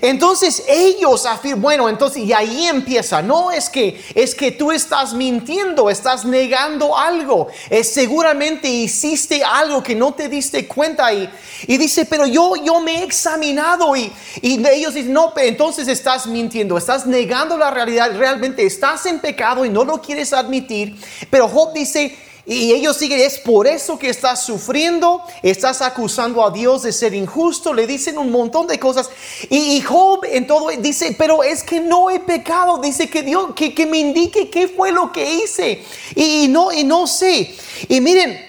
Entonces 0.00 0.62
ellos 0.68 1.24
afirman, 1.24 1.62
bueno, 1.62 1.88
entonces 1.88 2.22
y 2.22 2.32
ahí 2.32 2.66
empieza, 2.66 3.22
no 3.22 3.50
es 3.50 3.70
que 3.70 4.00
es 4.14 4.34
que 4.34 4.52
tú 4.52 4.70
estás 4.70 5.14
mintiendo, 5.14 5.88
estás 5.88 6.24
negando 6.24 6.96
algo, 6.96 7.48
es 7.70 7.92
seguramente 7.94 8.68
hiciste 8.68 9.42
algo 9.42 9.82
que 9.82 9.94
no 9.94 10.12
te 10.12 10.28
diste 10.28 10.68
cuenta 10.68 11.12
y, 11.12 11.28
y 11.66 11.78
dice, 11.78 12.04
pero 12.04 12.26
yo 12.26 12.54
yo 12.56 12.80
me 12.80 13.00
he 13.00 13.02
examinado 13.02 13.96
y, 13.96 14.12
y 14.42 14.64
ellos 14.68 14.92
dicen, 14.92 15.12
no, 15.12 15.32
entonces 15.36 15.88
estás 15.88 16.26
mintiendo, 16.26 16.76
estás 16.76 17.06
negando 17.06 17.56
la 17.56 17.70
realidad, 17.70 18.12
realmente 18.16 18.66
estás 18.66 19.06
en 19.06 19.20
pecado 19.20 19.64
y 19.64 19.70
no 19.70 19.84
lo 19.84 20.02
quieres 20.02 20.34
admitir, 20.34 20.96
pero 21.30 21.48
Job 21.48 21.72
dice, 21.72 22.14
y 22.50 22.72
ellos 22.72 22.96
siguen, 22.96 23.20
es 23.20 23.38
por 23.38 23.66
eso 23.66 23.98
que 23.98 24.08
estás 24.08 24.42
sufriendo, 24.42 25.22
estás 25.42 25.82
acusando 25.82 26.42
a 26.42 26.50
Dios 26.50 26.82
de 26.82 26.92
ser 26.92 27.12
injusto, 27.12 27.74
le 27.74 27.86
dicen 27.86 28.16
un 28.16 28.30
montón 28.30 28.66
de 28.66 28.78
cosas. 28.78 29.10
Y, 29.50 29.82
Job 29.82 30.24
en 30.24 30.46
todo 30.46 30.70
dice, 30.78 31.14
pero 31.18 31.42
es 31.42 31.62
que 31.62 31.78
no 31.78 32.08
he 32.08 32.20
pecado, 32.20 32.78
dice 32.78 33.10
que 33.10 33.22
Dios, 33.22 33.50
que, 33.54 33.74
que 33.74 33.84
me 33.84 33.98
indique 33.98 34.48
qué 34.48 34.66
fue 34.66 34.92
lo 34.92 35.12
que 35.12 35.30
hice. 35.30 35.84
Y, 36.14 36.48
no, 36.48 36.72
y 36.72 36.84
no 36.84 37.06
sé. 37.06 37.54
Y 37.86 38.00
miren, 38.00 38.40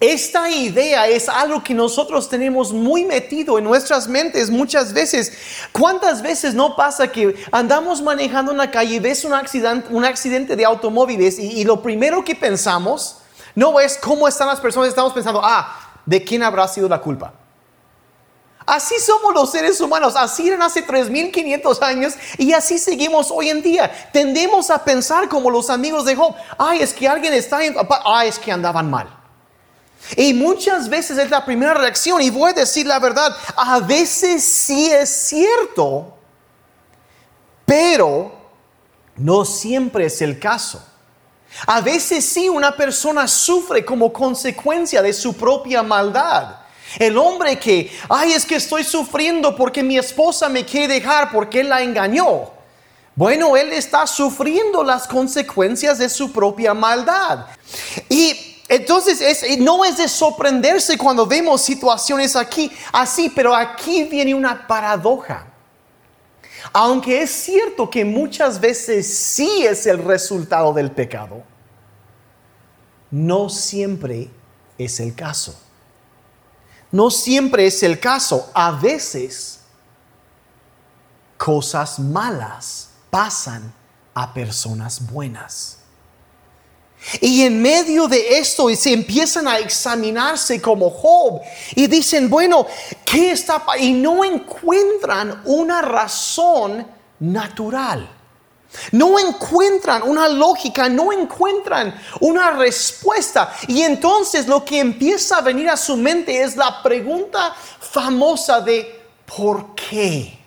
esta 0.00 0.50
idea 0.50 1.06
es 1.06 1.28
algo 1.28 1.62
que 1.62 1.72
nosotros 1.72 2.28
tenemos 2.28 2.72
muy 2.72 3.04
metido 3.04 3.58
en 3.58 3.64
nuestras 3.64 4.08
mentes 4.08 4.50
muchas 4.50 4.92
veces. 4.92 5.32
¿Cuántas 5.70 6.20
veces 6.20 6.52
no 6.52 6.74
pasa 6.74 7.12
que 7.12 7.36
andamos 7.52 8.02
manejando 8.02 8.50
en 8.50 8.58
la 8.58 8.72
calle 8.72 8.96
y 8.96 8.98
ves 8.98 9.24
un 9.24 9.34
accidente, 9.34 9.86
un 9.92 10.04
accidente 10.04 10.56
de 10.56 10.64
automóviles 10.64 11.38
y 11.38 11.62
lo 11.62 11.80
primero 11.80 12.24
que 12.24 12.34
pensamos 12.34 13.18
no 13.56 13.80
es 13.80 13.96
cómo 13.96 14.28
están 14.28 14.46
las 14.46 14.60
personas, 14.60 14.90
estamos 14.90 15.12
pensando, 15.12 15.40
ah, 15.42 15.74
¿de 16.04 16.22
quién 16.22 16.42
habrá 16.42 16.68
sido 16.68 16.88
la 16.88 17.00
culpa? 17.00 17.32
Así 18.66 18.98
somos 18.98 19.32
los 19.32 19.50
seres 19.50 19.80
humanos, 19.80 20.14
así 20.14 20.48
eran 20.48 20.60
hace 20.62 20.82
3500 20.82 21.82
años 21.82 22.14
y 22.36 22.52
así 22.52 22.78
seguimos 22.78 23.30
hoy 23.30 23.48
en 23.48 23.62
día. 23.62 24.10
Tendemos 24.12 24.70
a 24.70 24.84
pensar 24.84 25.28
como 25.28 25.50
los 25.50 25.70
amigos 25.70 26.04
de 26.04 26.14
Job, 26.14 26.34
ay, 26.58 26.80
es 26.80 26.92
que 26.92 27.08
alguien 27.08 27.32
está 27.32 27.64
en, 27.64 27.74
ay, 28.04 28.28
es 28.28 28.38
que 28.38 28.52
andaban 28.52 28.90
mal. 28.90 29.08
Y 30.16 30.34
muchas 30.34 30.88
veces 30.88 31.16
es 31.16 31.30
la 31.30 31.44
primera 31.44 31.74
reacción 31.74 32.20
y 32.20 32.28
voy 32.28 32.50
a 32.50 32.54
decir 32.54 32.86
la 32.86 32.98
verdad, 32.98 33.34
a 33.56 33.80
veces 33.80 34.44
sí 34.44 34.90
es 34.92 35.08
cierto, 35.08 36.14
pero 37.64 38.32
no 39.16 39.44
siempre 39.44 40.06
es 40.06 40.20
el 40.20 40.38
caso. 40.38 40.84
A 41.64 41.80
veces 41.80 42.24
sí 42.24 42.48
una 42.48 42.76
persona 42.76 43.26
sufre 43.26 43.84
como 43.84 44.12
consecuencia 44.12 45.00
de 45.00 45.12
su 45.12 45.34
propia 45.34 45.82
maldad. 45.82 46.56
El 46.98 47.16
hombre 47.16 47.58
que, 47.58 47.90
ay, 48.08 48.32
es 48.32 48.44
que 48.44 48.56
estoy 48.56 48.84
sufriendo 48.84 49.56
porque 49.56 49.82
mi 49.82 49.98
esposa 49.98 50.48
me 50.48 50.64
quiere 50.64 50.94
dejar 50.94 51.30
porque 51.32 51.64
la 51.64 51.82
engañó. 51.82 52.50
Bueno, 53.14 53.56
él 53.56 53.72
está 53.72 54.06
sufriendo 54.06 54.84
las 54.84 55.08
consecuencias 55.08 55.98
de 55.98 56.08
su 56.08 56.32
propia 56.32 56.74
maldad. 56.74 57.46
Y 58.08 58.62
entonces 58.68 59.20
es, 59.20 59.58
no 59.58 59.84
es 59.84 59.96
de 59.96 60.08
sorprenderse 60.08 60.98
cuando 60.98 61.26
vemos 61.26 61.62
situaciones 61.62 62.36
aquí 62.36 62.70
así, 62.92 63.30
pero 63.34 63.54
aquí 63.54 64.04
viene 64.04 64.34
una 64.34 64.66
paradoja. 64.66 65.46
Aunque 66.72 67.22
es 67.22 67.30
cierto 67.30 67.88
que 67.88 68.04
muchas 68.04 68.60
veces 68.60 69.06
sí 69.16 69.66
es 69.66 69.86
el 69.86 70.02
resultado 70.02 70.72
del 70.72 70.90
pecado, 70.90 71.42
no 73.10 73.48
siempre 73.48 74.30
es 74.78 75.00
el 75.00 75.14
caso. 75.14 75.58
No 76.90 77.10
siempre 77.10 77.66
es 77.66 77.82
el 77.82 77.98
caso. 77.98 78.50
A 78.54 78.72
veces 78.72 79.60
cosas 81.36 81.98
malas 81.98 82.90
pasan 83.10 83.72
a 84.14 84.32
personas 84.32 85.10
buenas. 85.10 85.78
Y 87.20 87.42
en 87.42 87.62
medio 87.62 88.08
de 88.08 88.38
esto 88.38 88.68
se 88.74 88.92
empiezan 88.92 89.46
a 89.46 89.58
examinarse 89.58 90.60
como 90.60 90.90
Job 90.90 91.40
y 91.74 91.86
dicen, 91.86 92.28
bueno, 92.28 92.66
¿qué 93.04 93.30
está 93.30 93.62
Y 93.78 93.92
no 93.92 94.24
encuentran 94.24 95.42
una 95.44 95.82
razón 95.82 96.86
natural. 97.20 98.10
No 98.92 99.18
encuentran 99.18 100.02
una 100.02 100.28
lógica, 100.28 100.88
no 100.88 101.12
encuentran 101.12 101.94
una 102.20 102.50
respuesta. 102.50 103.54
Y 103.68 103.82
entonces 103.82 104.46
lo 104.46 104.64
que 104.64 104.80
empieza 104.80 105.38
a 105.38 105.42
venir 105.42 105.70
a 105.70 105.76
su 105.76 105.96
mente 105.96 106.42
es 106.42 106.56
la 106.56 106.82
pregunta 106.82 107.54
famosa 107.80 108.60
de 108.60 109.00
¿por 109.24 109.74
qué? 109.74 110.38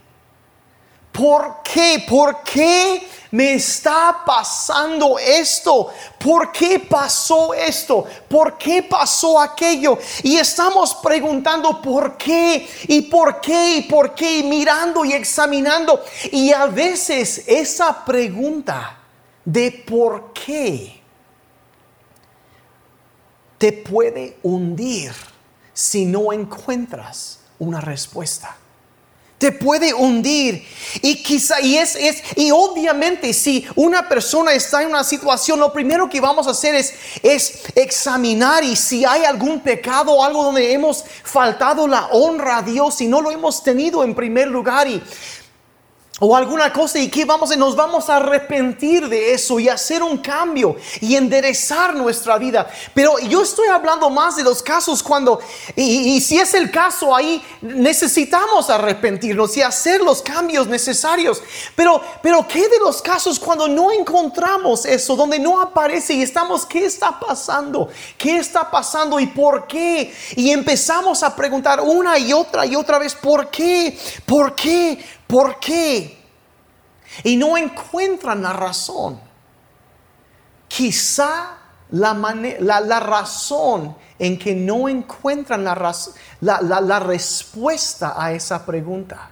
¿Por 1.11 1.63
qué? 1.63 2.05
¿Por 2.07 2.43
qué 2.43 3.07
me 3.31 3.53
está 3.53 4.23
pasando 4.25 5.19
esto? 5.19 5.89
¿Por 6.17 6.51
qué 6.51 6.79
pasó 6.79 7.53
esto? 7.53 8.05
¿Por 8.27 8.57
qué 8.57 8.83
pasó 8.83 9.39
aquello? 9.39 9.97
Y 10.23 10.37
estamos 10.37 10.95
preguntando 10.95 11.81
por 11.81 12.17
qué 12.17 12.67
y 12.87 13.03
por 13.03 13.39
qué 13.39 13.77
y 13.77 13.81
por 13.83 14.15
qué, 14.15 14.43
mirando 14.43 15.05
y 15.05 15.13
examinando. 15.13 16.03
Y 16.31 16.51
a 16.51 16.65
veces 16.65 17.43
esa 17.47 18.03
pregunta 18.03 18.97
de 19.45 19.71
por 19.87 20.33
qué 20.33 21.01
te 23.57 23.73
puede 23.73 24.37
hundir 24.41 25.11
si 25.73 26.05
no 26.05 26.33
encuentras 26.33 27.39
una 27.59 27.81
respuesta 27.81 28.55
te 29.39 29.53
puede 29.53 29.93
hundir. 29.93 30.67
Y 31.01 31.23
quizá, 31.23 31.61
y 31.61 31.77
es, 31.77 31.95
es, 31.95 32.21
y 32.35 32.51
obviamente 32.51 33.33
si 33.33 33.65
una 33.75 34.07
persona 34.07 34.53
está 34.53 34.83
en 34.83 34.89
una 34.89 35.03
situación, 35.03 35.59
lo 35.59 35.71
primero 35.71 36.09
que 36.09 36.19
vamos 36.19 36.45
a 36.45 36.51
hacer 36.51 36.75
es, 36.75 36.93
es 37.23 37.61
examinar 37.73 38.63
y 38.63 38.75
si 38.75 39.05
hay 39.05 39.23
algún 39.23 39.61
pecado 39.61 40.11
o 40.11 40.23
algo 40.23 40.43
donde 40.43 40.73
hemos 40.73 41.05
faltado 41.23 41.87
la 41.87 42.07
honra 42.07 42.57
a 42.57 42.61
Dios 42.61 42.99
y 43.01 43.07
no 43.07 43.21
lo 43.21 43.31
hemos 43.31 43.63
tenido 43.63 44.03
en 44.03 44.13
primer 44.13 44.47
lugar 44.49 44.87
y 44.87 45.01
o 46.19 46.35
alguna 46.35 46.71
cosa 46.71 46.99
y 46.99 47.09
que 47.09 47.25
vamos 47.25 47.55
nos 47.57 47.75
vamos 47.75 48.09
a 48.09 48.17
arrepentir 48.17 49.07
de 49.07 49.33
eso 49.33 49.59
y 49.59 49.69
hacer 49.69 50.03
un 50.03 50.17
cambio 50.17 50.75
y 51.01 51.15
enderezar 51.15 51.95
nuestra 51.95 52.37
vida. 52.37 52.69
Pero 52.93 53.17
yo 53.19 53.41
estoy 53.41 53.67
hablando 53.67 54.09
más 54.09 54.35
de 54.35 54.43
los 54.43 54.61
casos 54.61 55.01
cuando 55.01 55.39
y, 55.75 56.19
si 56.21 56.37
es 56.37 56.53
el 56.53 56.69
caso 56.69 57.15
ahí 57.15 57.43
necesitamos 57.61 58.69
arrepentirnos 58.69 59.55
y 59.57 59.61
hacer 59.61 60.01
los 60.01 60.21
cambios 60.21 60.67
necesarios. 60.67 61.41
Pero 61.75 62.01
pero 62.21 62.47
qué 62.47 62.67
de 62.67 62.79
los 62.79 63.01
casos 63.01 63.39
cuando 63.39 63.67
no 63.67 63.91
encontramos 63.91 64.85
eso, 64.85 65.15
donde 65.15 65.39
no 65.39 65.61
aparece 65.61 66.13
y 66.13 66.21
estamos 66.21 66.65
qué 66.65 66.85
está 66.85 67.19
pasando? 67.19 67.89
¿Qué 68.17 68.37
está 68.37 68.69
pasando 68.69 69.19
y 69.19 69.27
por 69.27 69.67
qué? 69.67 70.13
Y 70.35 70.51
empezamos 70.51 71.23
a 71.23 71.35
preguntar 71.35 71.79
una 71.81 72.17
y 72.17 72.33
otra 72.33 72.65
y 72.65 72.75
otra 72.75 72.99
vez 72.99 73.15
¿por 73.15 73.49
qué? 73.49 73.97
¿Por 74.25 74.55
qué? 74.55 74.99
¿Por 75.29 75.59
qué? 75.59 76.17
Y 77.23 77.37
no 77.37 77.55
encuentran 77.55 78.41
la 78.41 78.51
razón. 78.51 79.19
Quizá 80.67 81.55
la, 81.91 82.15
la, 82.59 82.99
razón 82.99 83.95
en 84.17 84.39
que 84.39 84.55
no 84.55 84.89
encuentran 84.89 85.63
la, 85.63 85.93
la, 86.41 86.99
respuesta 86.99 88.15
a 88.17 88.31
esa 88.33 88.65
pregunta. 88.65 89.29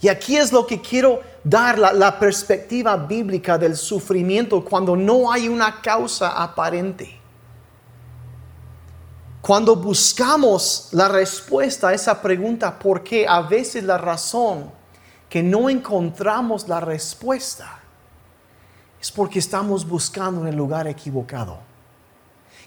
Y 0.00 0.06
aquí 0.06 0.36
es 0.36 0.52
lo 0.52 0.64
que 0.64 0.80
quiero 0.80 1.22
dar 1.42 1.76
la, 1.76 2.16
perspectiva 2.20 2.96
bíblica 2.96 3.58
del 3.58 3.76
sufrimiento 3.76 4.64
cuando 4.64 4.94
no 4.94 5.32
hay 5.32 5.48
una 5.48 5.80
causa 5.82 6.40
aparente. 6.40 7.18
Cuando 9.40 9.74
buscamos 9.74 10.90
la 10.92 11.08
respuesta 11.08 11.88
a 11.88 11.94
esa 11.94 12.22
pregunta, 12.22 12.78
¿por 12.78 13.02
qué? 13.02 13.26
A 13.28 13.40
veces 13.42 13.82
la 13.82 13.98
razón 13.98 14.83
que 15.34 15.42
no 15.42 15.68
encontramos 15.68 16.68
la 16.68 16.78
respuesta, 16.78 17.80
es 19.00 19.10
porque 19.10 19.40
estamos 19.40 19.84
buscando 19.84 20.42
en 20.42 20.46
el 20.46 20.54
lugar 20.54 20.86
equivocado. 20.86 21.58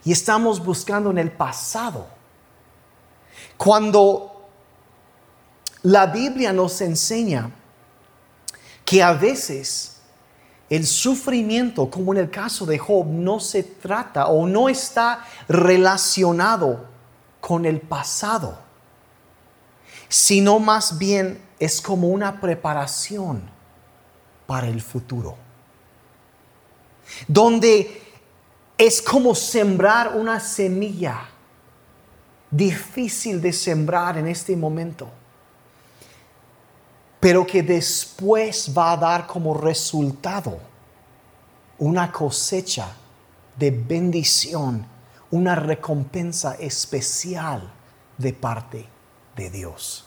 Y 0.03 0.12
estamos 0.12 0.62
buscando 0.62 1.09
en 1.12 1.17
el 1.17 1.31
pasado. 1.31 2.05
Cuando 3.55 4.50
la 5.83 6.07
Biblia 6.07 6.51
nos 6.51 6.81
enseña 6.81 7.51
que 8.83 9.01
a 9.01 9.13
veces 9.13 10.01
el 10.69 10.86
sufrimiento, 10.86 11.89
como 11.89 12.12
en 12.12 12.19
el 12.19 12.29
caso 12.29 12.65
de 12.65 12.77
Job, 12.77 13.05
no 13.05 13.39
se 13.39 13.63
trata 13.63 14.27
o 14.27 14.45
no 14.45 14.67
está 14.67 15.24
relacionado 15.47 16.86
con 17.39 17.65
el 17.65 17.79
pasado, 17.79 18.59
sino 20.09 20.59
más 20.59 20.97
bien 20.97 21.46
es 21.59 21.81
como 21.81 22.07
una 22.07 22.39
preparación 22.39 23.41
para 24.45 24.67
el 24.67 24.81
futuro. 24.81 25.35
Donde 27.27 28.01
es 28.77 29.01
como 29.01 29.33
sembrar 29.33 30.15
una 30.15 30.39
semilla 30.39 31.29
difícil 32.49 33.41
de 33.41 33.51
sembrar 33.51 34.17
en 34.17 34.27
este 34.27 34.55
momento, 34.55 35.09
pero 37.19 37.45
que 37.45 37.63
después 37.63 38.71
va 38.77 38.93
a 38.93 38.97
dar 38.97 39.27
como 39.27 39.53
resultado 39.53 40.59
una 41.79 42.11
cosecha 42.11 42.89
de 43.57 43.71
bendición, 43.71 44.85
una 45.31 45.55
recompensa 45.55 46.55
especial 46.55 47.71
de 48.17 48.33
parte 48.33 48.87
de 49.35 49.49
Dios. 49.49 50.06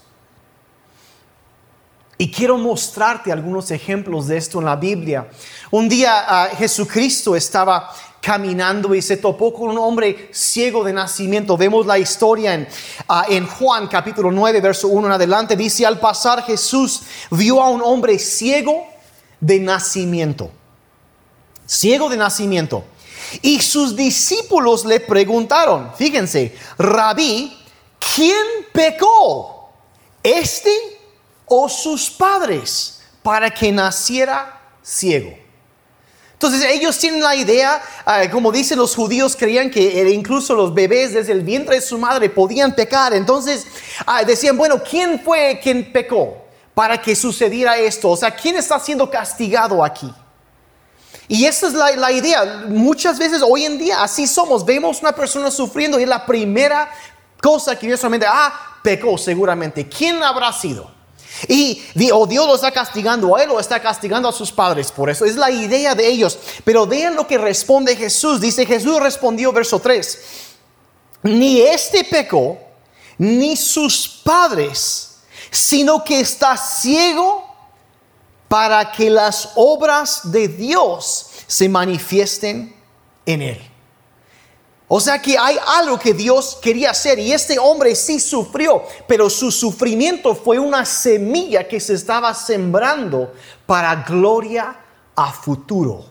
Y 2.20 2.30
quiero 2.30 2.58
mostrarte 2.58 3.32
algunos 3.32 3.70
ejemplos 3.70 4.26
de 4.26 4.36
esto 4.36 4.58
en 4.58 4.66
la 4.66 4.76
Biblia. 4.76 5.26
Un 5.70 5.88
día 5.88 6.26
ah, 6.28 6.50
Jesucristo 6.54 7.34
estaba 7.34 7.90
caminando 8.20 8.94
y 8.94 9.00
se 9.00 9.16
topó 9.16 9.54
con 9.54 9.70
un 9.70 9.78
hombre 9.78 10.28
ciego 10.30 10.84
de 10.84 10.92
nacimiento. 10.92 11.56
Vemos 11.56 11.86
la 11.86 11.98
historia 11.98 12.52
en, 12.52 12.68
ah, 13.08 13.24
Juan 13.58 13.88
capítulo 13.88 14.30
9, 14.30 14.60
verso 14.60 14.88
1 14.88 15.06
en 15.06 15.12
adelante. 15.14 15.56
Dice, 15.56 15.86
al 15.86 15.98
pasar 15.98 16.42
Jesús 16.42 17.04
vio 17.30 17.62
a 17.62 17.70
un 17.70 17.80
hombre 17.80 18.18
ciego 18.18 18.86
de 19.40 19.58
nacimiento. 19.58 20.50
Ciego 21.64 22.10
de 22.10 22.18
nacimiento. 22.18 22.84
Y 23.40 23.62
sus 23.62 23.96
discípulos 23.96 24.84
le 24.84 25.00
preguntaron, 25.00 25.92
fíjense, 25.96 26.54
rabí, 26.76 27.56
¿quién 28.14 28.44
pecó? 28.74 29.70
¿Este 30.22 30.89
o 31.52 31.68
sus 31.68 32.08
padres 32.08 33.00
para 33.24 33.50
que 33.50 33.72
naciera 33.72 34.60
ciego. 34.80 35.36
Entonces 36.34 36.62
ellos 36.62 36.96
tienen 36.96 37.20
la 37.20 37.34
idea, 37.34 37.82
ah, 38.06 38.22
como 38.30 38.52
dicen 38.52 38.78
los 38.78 38.94
judíos, 38.94 39.36
creían 39.36 39.68
que 39.68 40.08
incluso 40.10 40.54
los 40.54 40.72
bebés 40.72 41.12
desde 41.12 41.32
el 41.32 41.42
vientre 41.42 41.74
de 41.74 41.82
su 41.82 41.98
madre 41.98 42.30
podían 42.30 42.72
pecar. 42.72 43.12
Entonces 43.12 43.66
ah, 44.06 44.22
decían, 44.22 44.56
bueno, 44.56 44.80
¿quién 44.80 45.20
fue 45.20 45.58
quien 45.60 45.92
pecó 45.92 46.38
para 46.72 47.02
que 47.02 47.16
sucediera 47.16 47.76
esto? 47.76 48.10
O 48.10 48.16
sea, 48.16 48.30
¿quién 48.30 48.56
está 48.56 48.78
siendo 48.78 49.10
castigado 49.10 49.84
aquí? 49.84 50.10
Y 51.26 51.46
esa 51.46 51.66
es 51.66 51.74
la, 51.74 51.90
la, 51.96 52.12
idea. 52.12 52.64
Muchas 52.68 53.18
veces 53.18 53.42
hoy 53.44 53.64
en 53.64 53.76
día 53.76 54.02
así 54.02 54.28
somos. 54.28 54.64
Vemos 54.64 55.00
una 55.00 55.12
persona 55.12 55.50
sufriendo 55.50 55.98
y 55.98 56.06
la 56.06 56.24
primera 56.24 56.88
cosa 57.42 57.74
que 57.74 57.86
viene 57.86 57.96
solamente, 57.96 58.26
ah, 58.28 58.78
pecó 58.84 59.18
seguramente. 59.18 59.88
¿Quién 59.88 60.22
habrá 60.22 60.52
sido? 60.52 60.99
Y 61.48 61.82
o 62.12 62.26
Dios 62.26 62.46
lo 62.46 62.54
está 62.54 62.70
castigando 62.70 63.36
a 63.36 63.42
él 63.42 63.50
o 63.50 63.60
está 63.60 63.80
castigando 63.80 64.28
a 64.28 64.32
sus 64.32 64.52
padres. 64.52 64.92
Por 64.92 65.08
eso 65.10 65.24
es 65.24 65.36
la 65.36 65.50
idea 65.50 65.94
de 65.94 66.06
ellos. 66.06 66.38
Pero 66.64 66.86
vean 66.86 67.14
lo 67.14 67.26
que 67.26 67.38
responde 67.38 67.96
Jesús. 67.96 68.40
Dice 68.40 68.66
Jesús 68.66 69.00
respondió 69.00 69.52
verso 69.52 69.78
3. 69.78 70.18
Ni 71.22 71.60
este 71.60 72.04
pecó, 72.04 72.58
ni 73.18 73.56
sus 73.56 74.08
padres, 74.24 75.18
sino 75.50 76.02
que 76.02 76.20
está 76.20 76.56
ciego 76.56 77.46
para 78.48 78.90
que 78.90 79.10
las 79.10 79.50
obras 79.54 80.32
de 80.32 80.48
Dios 80.48 81.26
se 81.46 81.68
manifiesten 81.68 82.74
en 83.24 83.42
él. 83.42 83.69
O 84.92 84.98
sea 84.98 85.22
que 85.22 85.38
hay 85.38 85.56
algo 85.78 86.00
que 86.00 86.12
Dios 86.12 86.58
quería 86.60 86.90
hacer 86.90 87.20
y 87.20 87.32
este 87.32 87.60
hombre 87.60 87.94
sí 87.94 88.18
sufrió, 88.18 88.82
pero 89.06 89.30
su 89.30 89.52
sufrimiento 89.52 90.34
fue 90.34 90.58
una 90.58 90.84
semilla 90.84 91.68
que 91.68 91.78
se 91.78 91.94
estaba 91.94 92.34
sembrando 92.34 93.32
para 93.66 93.94
gloria 94.02 94.76
a 95.14 95.32
futuro. 95.32 96.06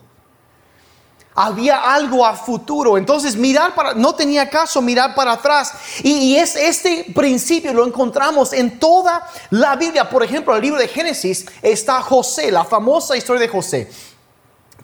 Había 1.34 1.92
algo 1.92 2.24
a 2.24 2.34
futuro. 2.34 2.96
Entonces 2.96 3.36
mirar 3.36 3.74
para, 3.74 3.92
no 3.92 4.14
tenía 4.14 4.48
caso 4.48 4.80
mirar 4.80 5.14
para 5.14 5.32
atrás. 5.32 5.74
Y, 6.02 6.36
es, 6.36 6.56
este 6.56 7.12
principio 7.14 7.74
lo 7.74 7.86
encontramos 7.86 8.54
en 8.54 8.78
toda 8.78 9.28
la 9.50 9.76
Biblia. 9.76 10.08
Por 10.08 10.22
ejemplo, 10.22 10.54
en 10.54 10.56
el 10.56 10.62
libro 10.62 10.80
de 10.80 10.88
Génesis 10.88 11.44
está 11.60 12.00
José, 12.00 12.50
la 12.50 12.64
famosa 12.64 13.14
historia 13.14 13.42
de 13.42 13.48
José 13.48 13.90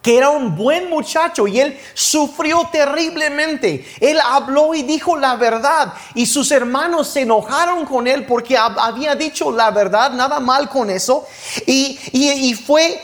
que 0.07 0.17
era 0.17 0.31
un 0.31 0.55
buen 0.55 0.89
muchacho 0.89 1.49
y 1.49 1.59
él 1.59 1.81
sufrió 1.93 2.69
terriblemente. 2.71 3.85
Él 3.99 4.21
habló 4.25 4.73
y 4.73 4.85
dijo 4.85 5.17
la 5.17 5.35
verdad 5.35 5.95
y 6.15 6.27
sus 6.27 6.53
hermanos 6.53 7.09
se 7.09 7.23
enojaron 7.23 7.85
con 7.85 8.07
él 8.07 8.25
porque 8.25 8.57
había 8.57 9.17
dicho 9.17 9.51
la 9.51 9.73
verdad, 9.73 10.13
nada 10.13 10.39
mal 10.39 10.69
con 10.69 10.91
eso. 10.91 11.27
Y, 11.67 11.99
y, 12.13 12.55
fue, 12.55 13.03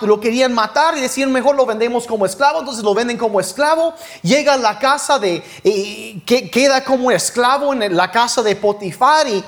lo 0.00 0.18
querían 0.18 0.54
matar 0.54 0.96
y 0.96 1.02
decían 1.02 1.30
mejor 1.30 1.54
lo 1.54 1.66
vendemos 1.66 2.06
como 2.06 2.24
esclavo, 2.24 2.60
entonces 2.60 2.82
lo 2.82 2.94
venden 2.94 3.18
como 3.18 3.40
esclavo. 3.40 3.92
Llega 4.22 4.54
a 4.54 4.56
la 4.56 4.78
casa 4.78 5.18
de, 5.18 5.44
que 6.24 6.50
queda 6.50 6.82
como 6.82 7.10
esclavo 7.10 7.74
en 7.74 7.94
la 7.94 8.10
casa 8.10 8.42
de 8.42 8.56
Potifar 8.56 9.28
y, 9.28 9.44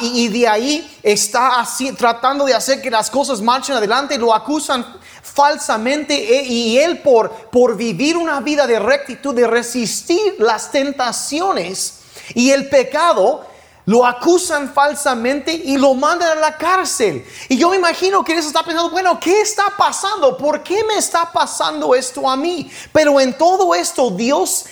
y, 0.00 0.24
y 0.24 0.28
de 0.30 0.48
ahí 0.48 0.98
está 1.00 1.60
así, 1.60 1.92
tratando 1.92 2.44
de 2.44 2.54
hacer 2.54 2.82
que 2.82 2.90
las 2.90 3.08
cosas 3.08 3.40
marchen 3.40 3.76
adelante, 3.76 4.18
lo 4.18 4.34
acusan 4.34 4.84
falsamente 5.24 6.38
eh, 6.38 6.44
y 6.44 6.78
él 6.78 6.98
por, 6.98 7.30
por 7.50 7.76
vivir 7.76 8.16
una 8.16 8.40
vida 8.40 8.66
de 8.66 8.78
rectitud, 8.78 9.34
de 9.34 9.46
resistir 9.46 10.36
las 10.38 10.70
tentaciones 10.70 12.00
y 12.34 12.50
el 12.50 12.68
pecado, 12.68 13.46
lo 13.86 14.06
acusan 14.06 14.72
falsamente 14.72 15.52
y 15.52 15.76
lo 15.76 15.94
mandan 15.94 16.38
a 16.38 16.40
la 16.40 16.56
cárcel. 16.56 17.24
Y 17.48 17.56
yo 17.56 17.70
me 17.70 17.76
imagino 17.76 18.24
que 18.24 18.32
él 18.32 18.38
está 18.38 18.62
pensando, 18.62 18.90
bueno, 18.90 19.18
¿qué 19.18 19.40
está 19.40 19.64
pasando? 19.76 20.36
¿Por 20.36 20.62
qué 20.62 20.84
me 20.84 20.96
está 20.96 21.30
pasando 21.32 21.94
esto 21.94 22.28
a 22.28 22.36
mí? 22.36 22.70
Pero 22.92 23.20
en 23.20 23.36
todo 23.36 23.74
esto 23.74 24.10
Dios 24.10 24.66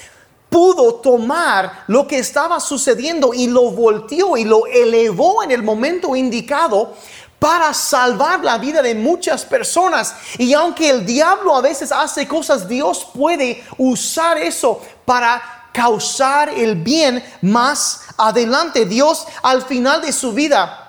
pudo 0.49 0.97
tomar 0.97 1.85
lo 1.87 2.07
que 2.07 2.19
estaba 2.19 2.61
sucediendo 2.61 3.33
y 3.33 3.47
lo 3.47 3.71
volteó 3.71 4.37
y 4.37 4.45
lo 4.45 4.67
elevó 4.67 5.43
en 5.43 5.51
el 5.51 5.63
momento 5.63 6.15
indicado 6.15 6.95
para 7.43 7.75
salvar 7.75 8.45
la 8.45 8.57
vida 8.57 8.81
de 8.83 8.95
muchas 8.95 9.45
personas. 9.45 10.15
Y 10.39 10.55
aunque 10.55 10.89
el 10.89 11.05
diablo 11.05 11.57
a 11.57 11.61
veces 11.61 11.91
hace 11.91 12.29
cosas, 12.29 12.69
Dios 12.69 13.09
puede 13.13 13.65
usar 13.79 14.39
eso 14.39 14.81
para 15.05 15.43
causar 15.73 16.51
el 16.51 16.77
bien 16.77 17.21
más 17.41 18.03
adelante. 18.17 18.87
Dios 18.87 19.27
al 19.43 19.63
final 19.63 20.03
de 20.03 20.13
su 20.13 20.33
vida 20.33 20.82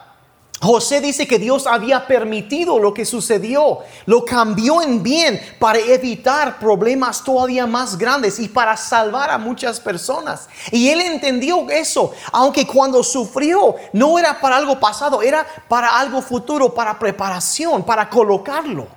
José 0.64 1.02
dice 1.02 1.28
que 1.28 1.40
Dios 1.40 1.68
había 1.68 2.08
permitido 2.08 2.80
lo 2.80 2.94
que 2.94 3.04
sucedió, 3.06 3.80
lo 4.06 4.24
cambió 4.24 4.82
en 4.82 5.04
bien 5.04 5.42
para 5.60 5.78
evitar 5.78 6.58
problemas 6.58 7.22
todavía 7.22 7.68
más 7.68 7.98
grandes 7.98 8.40
y 8.40 8.48
para 8.48 8.78
salvar 8.78 9.30
a 9.30 9.38
muchas 9.38 9.82
personas. 9.82 10.48
Y 10.72 10.88
él 10.88 11.02
entendió 11.02 11.70
eso, 11.70 12.14
aunque 12.32 12.66
cuando 12.66 13.04
sufrió 13.04 13.76
no 13.92 14.18
era 14.18 14.40
para 14.40 14.56
algo 14.56 14.80
pasado, 14.80 15.22
era 15.22 15.46
para 15.68 16.00
algo 16.00 16.22
futuro, 16.22 16.74
para 16.74 16.98
preparación, 16.98 17.84
para 17.84 18.10
colocarlo. 18.10 18.88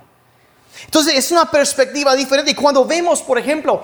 Entonces 0.85 1.15
es 1.15 1.31
una 1.31 1.51
perspectiva 1.51 2.15
diferente. 2.15 2.51
Y 2.51 2.55
cuando 2.55 2.85
vemos, 2.85 3.21
por 3.21 3.37
ejemplo, 3.37 3.83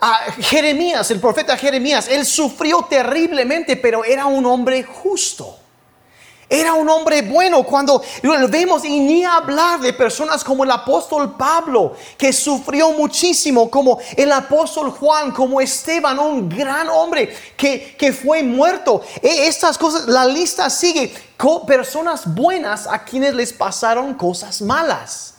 a 0.00 0.32
Jeremías, 0.40 1.10
el 1.10 1.20
profeta 1.20 1.54
Jeremías, 1.58 2.08
él 2.08 2.24
sufrió 2.24 2.86
terriblemente, 2.88 3.76
pero 3.76 4.04
era 4.04 4.24
un 4.24 4.46
hombre 4.46 4.82
justo. 4.84 5.58
Era 6.52 6.74
un 6.74 6.86
hombre 6.86 7.22
bueno 7.22 7.62
cuando 7.62 8.02
lo 8.22 8.46
vemos 8.46 8.84
y 8.84 9.00
ni 9.00 9.24
hablar 9.24 9.80
de 9.80 9.94
personas 9.94 10.44
como 10.44 10.64
el 10.64 10.70
apóstol 10.70 11.34
Pablo, 11.34 11.94
que 12.18 12.30
sufrió 12.30 12.90
muchísimo, 12.92 13.70
como 13.70 13.98
el 14.14 14.30
apóstol 14.30 14.90
Juan, 14.90 15.30
como 15.30 15.62
Esteban, 15.62 16.18
un 16.18 16.50
gran 16.50 16.90
hombre 16.90 17.34
que, 17.56 17.96
que 17.98 18.12
fue 18.12 18.42
muerto. 18.42 19.00
E, 19.22 19.46
estas 19.46 19.78
cosas, 19.78 20.06
la 20.08 20.26
lista 20.26 20.68
sigue 20.68 21.14
con 21.38 21.64
personas 21.64 22.34
buenas 22.34 22.86
a 22.86 23.02
quienes 23.02 23.32
les 23.32 23.54
pasaron 23.54 24.12
cosas 24.12 24.60
malas. 24.60 25.36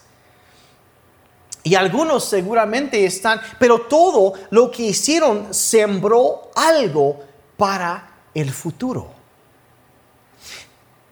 Y 1.62 1.76
algunos 1.76 2.26
seguramente 2.26 3.06
están, 3.06 3.40
pero 3.60 3.82
todo 3.82 4.34
lo 4.50 4.72
que 4.72 4.82
hicieron 4.82 5.54
sembró 5.54 6.50
algo 6.56 7.20
para 7.56 8.16
el 8.34 8.52
futuro. 8.52 9.23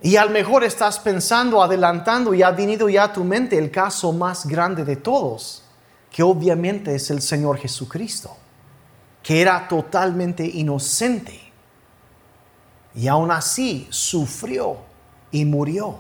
Y 0.01 0.15
al 0.15 0.31
mejor 0.31 0.63
estás 0.63 0.99
pensando, 0.99 1.61
adelantando 1.61 2.33
y 2.33 2.41
ha 2.41 2.51
venido 2.51 2.89
ya 2.89 3.05
a 3.05 3.13
tu 3.13 3.23
mente 3.23 3.57
el 3.57 3.69
caso 3.69 4.11
más 4.11 4.45
grande 4.45 4.83
de 4.83 4.95
todos, 4.95 5.63
que 6.09 6.23
obviamente 6.23 6.95
es 6.95 7.11
el 7.11 7.21
Señor 7.21 7.57
Jesucristo, 7.57 8.35
que 9.21 9.41
era 9.41 9.67
totalmente 9.67 10.43
inocente 10.43 11.51
y 12.93 13.07
aún 13.07 13.31
así 13.31 13.87
sufrió 13.89 14.77
y 15.31 15.45
murió. 15.45 15.95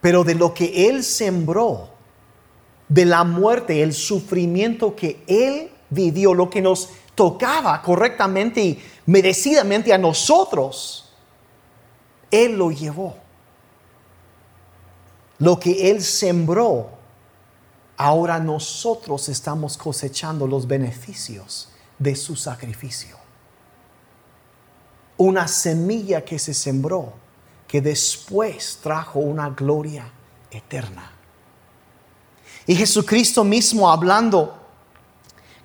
Pero 0.00 0.24
de 0.24 0.34
lo 0.34 0.54
que 0.54 0.88
Él 0.88 1.02
sembró, 1.02 1.90
de 2.88 3.04
la 3.04 3.24
muerte, 3.24 3.82
el 3.82 3.92
sufrimiento 3.92 4.94
que 4.94 5.24
Él 5.26 5.70
vivió, 5.90 6.34
lo 6.34 6.48
que 6.48 6.62
nos 6.62 6.90
tocaba 7.14 7.82
correctamente 7.82 8.62
y 8.62 8.82
merecidamente 9.06 9.92
a 9.92 9.98
nosotros, 9.98 11.05
él 12.44 12.56
lo 12.56 12.70
llevó. 12.70 13.16
Lo 15.38 15.60
que 15.60 15.90
Él 15.90 16.02
sembró, 16.02 16.90
ahora 17.96 18.38
nosotros 18.38 19.28
estamos 19.28 19.76
cosechando 19.76 20.46
los 20.46 20.66
beneficios 20.66 21.68
de 21.98 22.16
su 22.16 22.36
sacrificio. 22.36 23.16
Una 25.18 25.48
semilla 25.48 26.24
que 26.24 26.38
se 26.38 26.54
sembró, 26.54 27.12
que 27.68 27.80
después 27.80 28.78
trajo 28.82 29.18
una 29.18 29.50
gloria 29.50 30.10
eterna. 30.50 31.12
Y 32.66 32.74
Jesucristo 32.74 33.44
mismo 33.44 33.90
hablando 33.90 34.58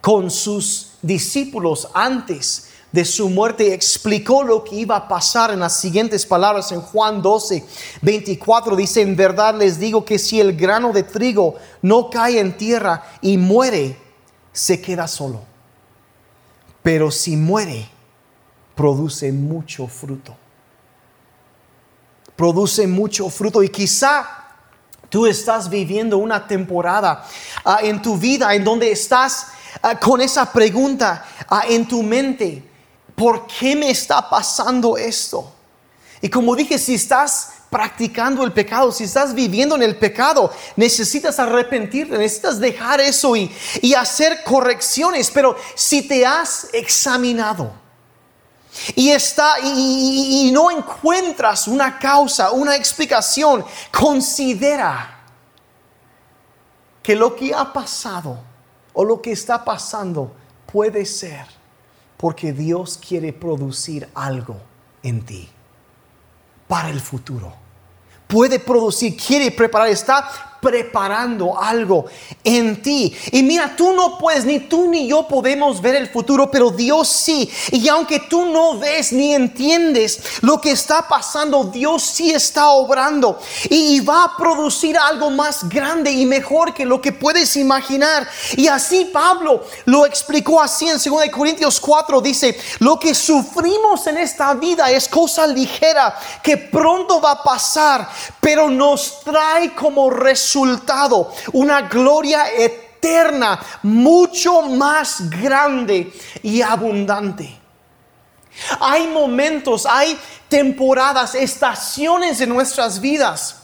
con 0.01 0.29
sus 0.29 0.93
discípulos 1.01 1.89
antes 1.93 2.70
de 2.91 3.05
su 3.05 3.29
muerte 3.29 3.73
explicó 3.73 4.43
lo 4.43 4.63
que 4.63 4.75
iba 4.75 4.95
a 4.97 5.07
pasar 5.07 5.51
en 5.51 5.61
las 5.61 5.79
siguientes 5.79 6.25
palabras 6.25 6.71
en 6.71 6.81
Juan 6.81 7.21
12, 7.21 7.65
24 8.01 8.75
dice, 8.75 9.01
en 9.01 9.15
verdad 9.15 9.55
les 9.55 9.79
digo 9.79 10.03
que 10.03 10.19
si 10.19 10.41
el 10.41 10.57
grano 10.57 10.91
de 10.91 11.03
trigo 11.03 11.55
no 11.81 12.09
cae 12.09 12.39
en 12.39 12.57
tierra 12.57 13.03
y 13.21 13.37
muere, 13.37 13.97
se 14.51 14.81
queda 14.81 15.07
solo. 15.07 15.41
Pero 16.83 17.11
si 17.11 17.37
muere, 17.37 17.87
produce 18.75 19.31
mucho 19.31 19.87
fruto. 19.87 20.35
Produce 22.35 22.87
mucho 22.87 23.29
fruto 23.29 23.63
y 23.63 23.69
quizá 23.69 24.27
tú 25.09 25.27
estás 25.27 25.69
viviendo 25.69 26.17
una 26.17 26.45
temporada 26.45 27.25
ah, 27.63 27.79
en 27.81 28.01
tu 28.01 28.17
vida 28.17 28.53
en 28.53 28.63
donde 28.63 28.91
estás 28.91 29.47
ah, 29.81 29.97
con 29.97 30.19
esa 30.19 30.51
pregunta 30.51 31.23
ah, 31.47 31.63
en 31.69 31.87
tu 31.87 32.01
mente 32.03 32.70
¿por 33.21 33.45
qué 33.45 33.75
me 33.75 33.91
está 33.91 34.27
pasando 34.27 34.97
esto? 34.97 35.53
Y 36.21 36.27
como 36.27 36.55
dije, 36.55 36.79
si 36.79 36.95
estás 36.95 37.51
practicando 37.69 38.43
el 38.43 38.51
pecado, 38.51 38.91
si 38.91 39.03
estás 39.03 39.35
viviendo 39.35 39.75
en 39.75 39.83
el 39.83 39.95
pecado, 39.95 40.51
necesitas 40.75 41.37
arrepentirte, 41.37 42.17
necesitas 42.17 42.59
dejar 42.59 42.99
eso 42.99 43.35
y, 43.35 43.51
hacer 43.95 44.43
correcciones. 44.43 45.29
Pero 45.29 45.55
si 45.75 46.01
te 46.01 46.25
has 46.25 46.69
examinado 46.73 47.71
y, 48.95 49.11
está, 49.11 49.59
y 49.59 50.49
no 50.51 50.71
encuentras 50.71 51.67
una 51.67 51.99
causa, 51.99 52.49
una 52.49 52.75
explicación, 52.75 53.63
considera 53.91 55.19
que 57.03 57.15
lo 57.15 57.35
que 57.35 57.53
ha 57.53 57.71
pasado 57.71 58.39
o 58.93 59.05
lo 59.05 59.21
que 59.21 59.31
está 59.31 59.63
pasando 59.63 60.35
puede 60.65 61.05
ser 61.05 61.60
porque 62.21 62.53
Dios 62.53 62.99
quiere 63.05 63.33
producir 63.33 64.07
algo 64.13 64.55
en 65.01 65.25
ti 65.25 65.49
para 66.67 66.89
el 66.89 67.01
futuro. 67.01 67.51
Puede 68.27 68.59
producir, 68.59 69.17
quiere 69.17 69.49
preparar, 69.49 69.89
está 69.89 70.50
preparando 70.61 71.59
algo 71.59 72.05
en 72.43 72.81
ti. 72.81 73.13
Y 73.31 73.41
mira, 73.41 73.75
tú 73.75 73.93
no 73.93 74.17
puedes, 74.17 74.45
ni 74.45 74.59
tú 74.59 74.87
ni 74.87 75.07
yo 75.07 75.27
podemos 75.27 75.81
ver 75.81 75.95
el 75.95 76.07
futuro, 76.07 76.49
pero 76.49 76.69
Dios 76.69 77.07
sí. 77.09 77.51
Y 77.71 77.87
aunque 77.87 78.19
tú 78.19 78.45
no 78.45 78.77
ves 78.77 79.11
ni 79.11 79.33
entiendes 79.33 80.21
lo 80.41 80.61
que 80.61 80.71
está 80.71 81.07
pasando, 81.07 81.63
Dios 81.65 82.03
sí 82.03 82.31
está 82.31 82.69
obrando 82.69 83.39
y, 83.69 83.99
va 84.01 84.23
a 84.23 84.37
producir 84.37 84.97
algo 84.97 85.29
más 85.29 85.67
grande 85.69 86.11
y 86.11 86.25
mejor 86.25 86.73
que 86.73 86.85
lo 86.85 87.01
que 87.01 87.11
puedes 87.11 87.55
imaginar. 87.55 88.27
Y 88.55 88.67
así 88.67 89.05
Pablo 89.05 89.63
lo 89.85 90.05
explicó 90.05 90.61
así 90.61 90.87
en 90.87 90.97
2 90.97 91.29
Corintios 91.31 91.79
4, 91.79 92.21
dice, 92.21 92.57
lo 92.79 92.99
que 92.99 93.13
sufrimos 93.13 94.05
en 94.07 94.17
esta 94.17 94.53
vida 94.55 94.89
es 94.91 95.07
cosa 95.07 95.47
ligera 95.47 96.17
que 96.43 96.57
pronto 96.57 97.21
va 97.21 97.31
a 97.31 97.43
pasar, 97.43 98.09
pero 98.39 98.69
nos 98.69 99.21
trae 99.21 99.73
como 99.75 100.09
resultado 100.09 100.50
una 100.55 101.81
gloria 101.83 102.51
eterna, 102.51 103.59
mucho 103.83 104.61
más 104.63 105.29
grande 105.29 106.11
y 106.43 106.61
abundante. 106.61 107.59
Hay 108.79 109.07
momentos, 109.07 109.85
hay 109.85 110.17
temporadas, 110.49 111.35
estaciones 111.35 112.41
en 112.41 112.49
nuestras 112.49 112.99
vidas 112.99 113.61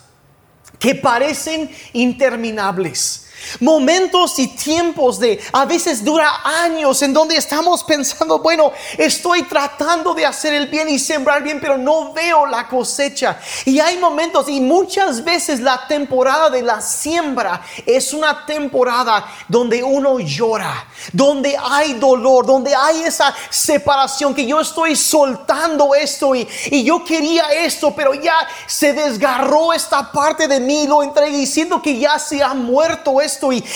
que 0.79 0.95
parecen 0.95 1.69
interminables 1.93 3.26
Momentos 3.59 4.39
y 4.39 4.47
tiempos 4.47 5.19
de, 5.19 5.39
a 5.51 5.65
veces 5.65 6.03
dura 6.03 6.41
años 6.43 7.01
en 7.01 7.13
donde 7.13 7.35
estamos 7.35 7.83
pensando, 7.83 8.39
bueno, 8.39 8.71
estoy 8.97 9.43
tratando 9.43 10.13
de 10.13 10.25
hacer 10.25 10.53
el 10.53 10.67
bien 10.67 10.89
y 10.89 10.99
sembrar 10.99 11.43
bien, 11.43 11.59
pero 11.59 11.77
no 11.77 12.13
veo 12.13 12.45
la 12.45 12.67
cosecha. 12.67 13.39
Y 13.65 13.79
hay 13.79 13.97
momentos 13.97 14.49
y 14.49 14.59
muchas 14.59 15.23
veces 15.23 15.59
la 15.59 15.87
temporada 15.87 16.49
de 16.49 16.61
la 16.61 16.81
siembra 16.81 17.61
es 17.85 18.13
una 18.13 18.45
temporada 18.45 19.25
donde 19.47 19.83
uno 19.83 20.19
llora, 20.19 20.87
donde 21.11 21.57
hay 21.57 21.93
dolor, 21.93 22.45
donde 22.45 22.75
hay 22.75 23.03
esa 23.03 23.33
separación 23.49 24.33
que 24.33 24.45
yo 24.45 24.61
estoy 24.61 24.95
soltando 24.95 25.93
esto 25.95 26.35
y, 26.35 26.47
yo 26.83 27.03
quería 27.03 27.43
esto, 27.53 27.93
pero 27.95 28.13
ya 28.13 28.35
se 28.65 28.93
desgarró 28.93 29.73
esta 29.73 30.11
parte 30.11 30.47
de 30.47 30.59
mí, 30.59 30.87
lo 30.87 31.03
entregué 31.03 31.37
diciendo 31.37 31.81
que 31.81 31.97
ya 31.97 32.17
se 32.19 32.41
ha 32.41 32.53
muerto 32.53 33.19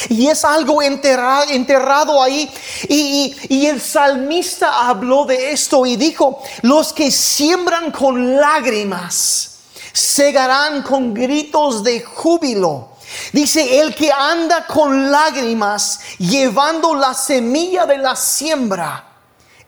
y, 0.10 0.28
es 0.28 0.46
algo 0.46 0.82
enterrado, 0.82 1.50
enterrado 1.50 2.22
ahí. 2.22 2.52
Y, 2.88 3.36
y 3.50 3.66
el 3.68 3.82
salmista 3.82 4.88
habló 4.88 5.26
de 5.26 5.52
esto 5.52 5.86
y 5.86 5.96
dijo, 5.96 6.42
los 6.62 6.94
que 6.94 7.12
siembran 7.12 7.92
con 7.92 8.38
lágrimas, 8.38 9.60
segarán 9.94 10.84
con 10.84 11.14
gritos 11.14 11.84
de 11.84 12.02
júbilo. 12.02 12.90
Dice, 13.34 13.82
el 13.82 13.94
que 13.94 14.12
anda 14.12 14.66
con 14.66 15.12
lágrimas 15.12 16.00
llevando 16.18 16.96
la 16.96 17.14
semilla 17.14 17.86
de 17.86 17.98
la 17.98 18.16
siembra, 18.16 19.06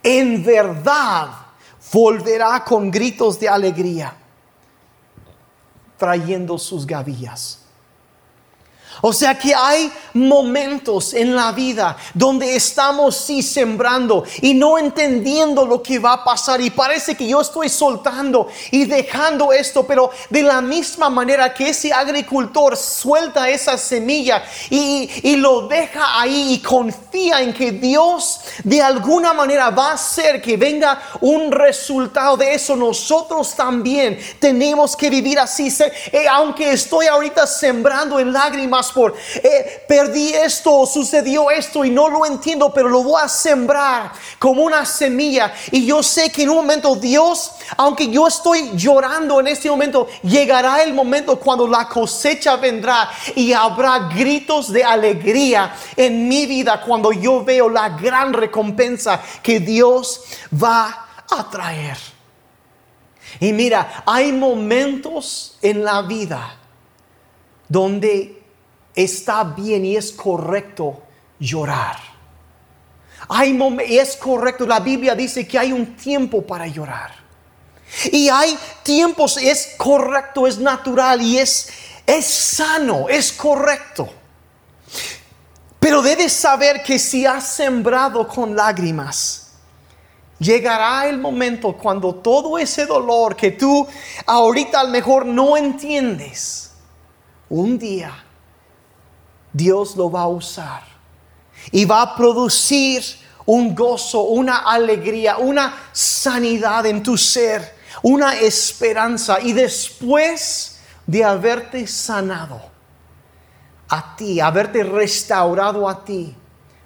en 0.02 0.44
verdad 0.44 1.30
volverá 1.92 2.64
con 2.64 2.90
gritos 2.90 3.40
de 3.40 3.50
alegría, 3.50 4.16
trayendo 5.98 6.58
sus 6.58 6.86
gavillas. 6.88 7.63
O 9.02 9.14
sea 9.14 9.38
que 9.38 9.54
hay 9.54 9.92
momentos 10.14 11.14
en 11.14 11.36
la 11.36 11.52
vida 11.52 11.98
donde 12.14 12.56
estamos 12.56 13.16
sí 13.18 13.42
sembrando 13.42 14.24
y 14.42 14.54
no 14.54 14.78
entendiendo 14.78 15.66
lo 15.66 15.82
que 15.82 16.00
va 16.00 16.14
a 16.14 16.24
pasar. 16.24 16.62
Y 16.62 16.70
parece 16.70 17.16
que 17.16 17.28
yo 17.28 17.42
estoy 17.42 17.70
soltando 17.70 18.48
y 18.72 18.86
dejando 18.86 19.52
esto, 19.52 19.86
pero 19.86 20.12
de 20.30 20.44
la 20.44 20.62
misma 20.62 21.10
manera 21.10 21.54
que 21.54 21.70
ese 21.70 21.92
agricultor 21.92 22.78
suelta 22.78 23.50
esa 23.50 23.78
semilla 23.78 24.44
y, 24.70 25.10
y 25.24 25.36
lo 25.36 25.68
deja 25.68 26.20
ahí 26.20 26.54
y 26.54 26.60
confía 26.60 27.42
en 27.42 27.54
que 27.54 27.72
Dios 27.72 28.42
de 28.64 28.82
alguna 28.82 29.34
manera 29.34 29.70
va 29.70 29.92
a 29.92 29.94
hacer 29.94 30.42
que 30.42 30.58
venga 30.58 31.02
un 31.22 31.52
resultado 31.52 32.38
de 32.38 32.54
eso, 32.54 32.76
nosotros 32.76 33.56
también 33.56 34.20
tenemos 34.40 34.96
que 34.96 35.10
vivir 35.10 35.40
así, 35.40 35.74
eh, 36.12 36.26
aunque 36.30 36.72
estoy 36.72 37.08
ahorita 37.08 37.48
sembrando 37.48 38.20
en 38.20 38.32
lágrimas 38.32 38.83
por, 38.92 39.16
eh, 39.36 39.84
perdí 39.88 40.34
esto, 40.34 40.86
sucedió 40.86 41.50
esto 41.52 41.86
y 41.86 41.90
no 41.90 42.10
lo 42.10 42.26
entiendo, 42.26 42.74
pero 42.74 42.90
lo 42.90 43.04
voy 43.04 43.22
a 43.24 43.28
sembrar 43.28 44.12
como 44.40 44.64
una 44.64 44.86
semilla. 44.86 45.54
Y 45.72 45.86
yo 45.86 46.04
sé 46.04 46.32
que 46.32 46.44
en 46.44 46.50
un 46.50 46.58
momento 46.58 46.96
Dios, 46.96 47.52
aunque 47.78 48.10
yo 48.10 48.28
estoy 48.28 48.72
llorando 48.76 49.40
en 49.40 49.48
este 49.48 49.70
momento, 49.70 50.08
llegará 50.24 50.84
el 50.84 50.94
momento 50.94 51.40
cuando 51.40 51.68
la 51.68 51.88
cosecha 51.88 52.56
vendrá 52.58 53.10
y 53.36 53.54
habrá 53.54 54.10
gritos 54.10 54.72
de 54.72 54.84
alegría 54.84 55.76
en 55.96 56.28
mi 56.28 56.46
vida 56.46 56.82
cuando 56.82 57.12
yo 57.12 57.44
veo 57.44 57.70
la 57.70 57.90
gran 57.90 58.34
recompensa 58.34 59.22
que 59.42 59.60
Dios 59.60 60.22
va 60.62 61.08
a 61.30 61.50
traer. 61.50 61.98
Y 63.40 63.52
mira, 63.52 64.04
hay 64.06 64.32
momentos 64.32 65.58
en 65.62 65.84
la 65.84 66.02
vida 66.04 66.56
donde 67.68 68.43
está 68.96 69.44
bien 69.44 69.86
y 69.86 69.96
es 69.96 70.12
correcto 70.12 71.02
llorar. 71.40 71.98
Hay 73.30 73.58
es 73.88 74.16
correcto, 74.18 74.66
la 74.66 74.80
Biblia 74.80 75.16
dice 75.16 75.48
que 75.48 75.58
hay 75.58 75.72
un 75.72 75.96
tiempo 75.96 76.42
para 76.42 76.68
llorar. 76.68 77.12
Y 78.12 78.28
hay 78.30 78.58
tiempos, 78.82 79.38
es 79.38 79.76
correcto, 79.78 80.48
es 80.48 80.58
natural 80.58 81.22
y 81.22 81.38
es, 81.38 81.70
es 82.06 82.26
sano, 82.26 83.08
es 83.08 83.32
correcto. 83.32 84.10
Pero 85.80 86.02
debes 86.02 86.34
saber 86.34 86.82
que 86.82 86.98
si 86.98 87.26
has 87.26 87.56
sembrado 87.56 88.28
con 88.28 88.56
lágrimas, 88.56 89.52
llegará 90.40 91.08
el 91.08 91.18
momento 91.18 91.74
cuando 91.74 92.16
todo 92.16 92.58
ese 92.58 92.86
dolor 92.86 93.36
que 93.36 93.52
tú 93.52 93.88
ahorita 94.26 94.80
a 94.80 94.84
lo 94.86 94.90
mejor 94.90 95.26
no 95.26 95.56
entiendes, 95.56 96.72
un 97.50 97.78
día 97.78 98.24
Dios 99.54 99.96
lo 99.96 100.12
va 100.12 100.24
a 100.24 100.28
usar 100.28 100.82
y 101.72 101.86
va 101.86 102.02
a 102.02 102.16
producir 102.16 103.04
un 103.46 103.76
gozo, 103.76 104.24
una 104.24 104.60
alegría, 104.60 105.38
una 105.38 105.76
sanidad 105.92 106.86
en 106.86 107.04
tu 107.04 107.18
ser, 107.18 107.76
una 108.02 108.36
esperanza. 108.36 109.40
Y 109.40 109.54
después 109.54 110.80
de 111.06 111.24
haberte 111.24 111.86
sanado 111.88 112.62
a 113.90 114.16
ti, 114.16 114.40
haberte 114.40 114.84
restaurado 114.84 115.88
a 115.88 116.04
ti, 116.04 116.36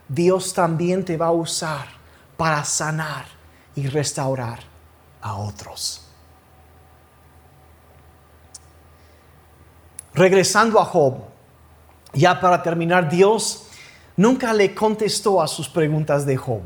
Dios 0.07 0.53
también 0.53 1.03
te 1.05 1.17
va 1.17 1.27
a 1.27 1.31
usar 1.31 1.87
para 2.35 2.63
sanar 2.63 3.25
y 3.75 3.87
restaurar 3.87 4.59
a 5.21 5.35
otros. 5.35 6.03
Regresando 10.13 10.79
a 10.79 10.85
Job, 10.85 11.26
ya 12.17 12.39
para 12.39 12.61
terminar, 12.63 13.09
Dios 13.09 13.67
nunca 14.15 14.53
le 14.53 14.73
contestó 14.73 15.41
a 15.41 15.47
sus 15.47 15.69
preguntas 15.69 16.25
de 16.25 16.35
Job. 16.35 16.61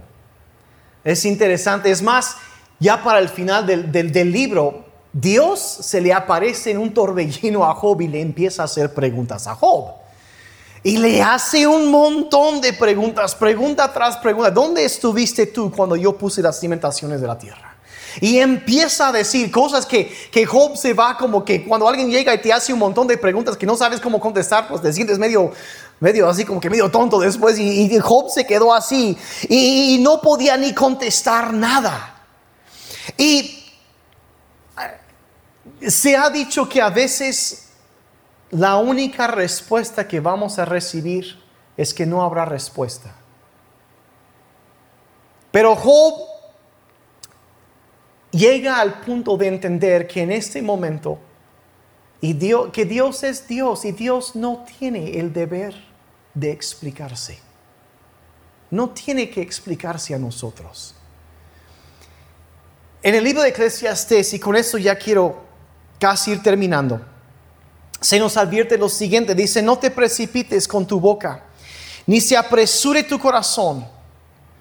Es 1.03 1.25
interesante, 1.25 1.91
es 1.91 2.01
más, 2.01 2.37
ya 2.79 3.03
para 3.03 3.19
el 3.19 3.29
final 3.29 3.65
del, 3.65 4.31
libro, 4.31 4.85
Dios 5.13 5.59
se 5.59 6.01
le 6.01 6.13
aparece 6.13 6.71
en 6.71 6.77
un 6.77 6.93
torbellino 6.93 7.65
a 7.65 7.73
Job 7.75 8.01
y 8.01 8.07
le 8.07 8.21
empieza 8.21 8.61
a 8.61 8.65
hacer 8.65 8.93
preguntas 8.93 9.47
a 9.47 9.55
Job. 9.55 9.91
Y 10.83 10.97
le 10.97 11.21
hace 11.21 11.67
un 11.67 11.91
montón 11.91 12.59
de 12.59 12.73
preguntas, 12.73 13.35
pregunta 13.35 13.91
tras 13.93 14.17
pregunta. 14.17 14.49
¿Dónde 14.49 14.83
estuviste 14.83 15.45
tú 15.45 15.71
cuando 15.71 15.95
yo 15.95 16.17
puse 16.17 16.41
las 16.41 16.59
cimentaciones 16.59 17.21
de 17.21 17.27
la 17.27 17.37
tierra? 17.37 17.70
Y 18.19 18.39
empieza 18.39 19.07
a 19.07 19.11
decir 19.11 19.51
cosas 19.51 19.85
que, 19.85 20.11
que, 20.31 20.45
Job 20.45 20.75
se 20.75 20.93
va 20.93 21.17
como 21.17 21.45
que 21.45 21.63
cuando 21.63 21.87
alguien 21.87 22.09
llega 22.09 22.33
y 22.33 22.41
te 22.41 22.51
hace 22.51 22.73
un 22.73 22.79
montón 22.79 23.07
de 23.07 23.17
preguntas 23.17 23.55
que 23.55 23.65
no 23.65 23.75
sabes 23.75 24.01
cómo 24.01 24.19
contestar, 24.19 24.67
pues 24.67 24.81
te 24.81 24.91
sientes 24.91 25.17
medio, 25.17 25.51
medio 25.99 26.27
así 26.27 26.43
como 26.43 26.59
que 26.59 26.69
medio 26.69 26.91
tonto 26.91 27.19
después. 27.19 27.57
Y, 27.57 27.97
Job 27.99 28.29
se 28.29 28.45
quedó 28.45 28.73
así 28.73 29.17
y, 29.47 29.99
no 30.01 30.19
podía 30.19 30.57
ni 30.57 30.73
contestar 30.73 31.53
nada. 31.53 32.25
Y 33.17 33.63
eh, 35.81 35.89
se 35.89 36.17
ha 36.17 36.29
dicho 36.29 36.67
que 36.67 36.81
a 36.81 36.89
veces 36.89 37.69
la 38.49 38.77
única 38.77 39.27
respuesta 39.27 40.07
que 40.07 40.19
vamos 40.19 40.59
a 40.59 40.65
recibir 40.65 41.39
es 41.77 41.93
que 41.93 42.05
no 42.05 42.23
habrá 42.23 42.45
respuesta. 42.45 43.15
Pero 45.51 45.75
Job 45.75 46.30
llega 48.31 48.79
al 48.79 49.01
punto 49.01 49.37
de 49.37 49.47
entender 49.47 50.07
que 50.07 50.21
en 50.21 50.31
este 50.31 50.61
momento, 50.61 51.19
y 52.21 52.37
que 52.71 52.85
Dios 52.85 53.23
es 53.23 53.47
Dios 53.47 53.83
y 53.83 53.91
Dios 53.91 54.35
no 54.35 54.63
tiene 54.77 55.19
el 55.19 55.33
deber 55.33 55.73
de 56.33 56.51
explicarse. 56.51 57.39
No 58.69 58.91
tiene 58.91 59.29
que 59.29 59.41
explicarse 59.41 60.13
a 60.13 60.19
nosotros. 60.19 60.95
En 63.01 63.15
el 63.15 63.23
libro 63.23 63.41
de 63.41 63.49
Eclesiastes, 63.49 64.33
y 64.33 64.39
con 64.39 64.55
eso 64.55 64.77
ya 64.77 64.95
quiero 64.95 65.41
casi 65.99 66.31
ir 66.31 66.43
terminando, 66.43 67.01
se 67.99 68.19
nos 68.19 68.37
advierte 68.37 68.77
lo 68.77 68.87
siguiente, 68.87 69.33
dice, 69.33 69.61
no 69.61 69.77
te 69.77 69.89
precipites 69.89 70.67
con 70.67 70.85
tu 70.85 70.99
boca, 70.99 71.43
ni 72.05 72.21
se 72.21 72.37
apresure 72.37 73.03
tu 73.03 73.19
corazón 73.19 73.85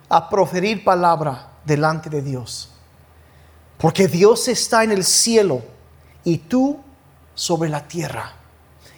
a 0.09 0.29
proferir 0.29 0.83
palabra 0.83 1.53
delante 1.65 2.09
de 2.09 2.23
Dios. 2.23 2.71
Porque 3.81 4.09
Dios 4.09 4.47
está 4.49 4.85
en 4.85 4.93
el 4.93 5.05
cielo 5.05 5.63
y 6.23 6.37
tú 6.39 6.81
sobre 7.35 7.71
la 7.71 7.89
tierra. 7.89 8.35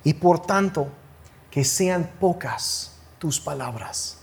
Y 0.03 0.15
por 0.15 0.43
tanto, 0.43 0.89
que 1.51 1.65
sean 1.65 2.11
pocas 2.19 2.97
tus 3.19 3.39
palabras. 3.39 4.19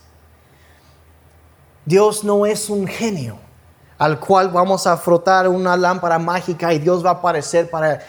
Dios 1.85 2.23
no 2.23 2.45
es 2.45 2.69
un 2.69 2.87
genio 2.87 3.39
al 3.97 4.19
cual 4.19 4.49
vamos 4.49 4.85
a 4.87 4.97
frotar 4.97 5.47
una 5.47 5.75
lámpara 5.75 6.19
mágica 6.19 6.73
y 6.73 6.79
Dios 6.79 7.05
va 7.05 7.11
a 7.11 7.13
aparecer 7.13 7.69
para 7.69 7.99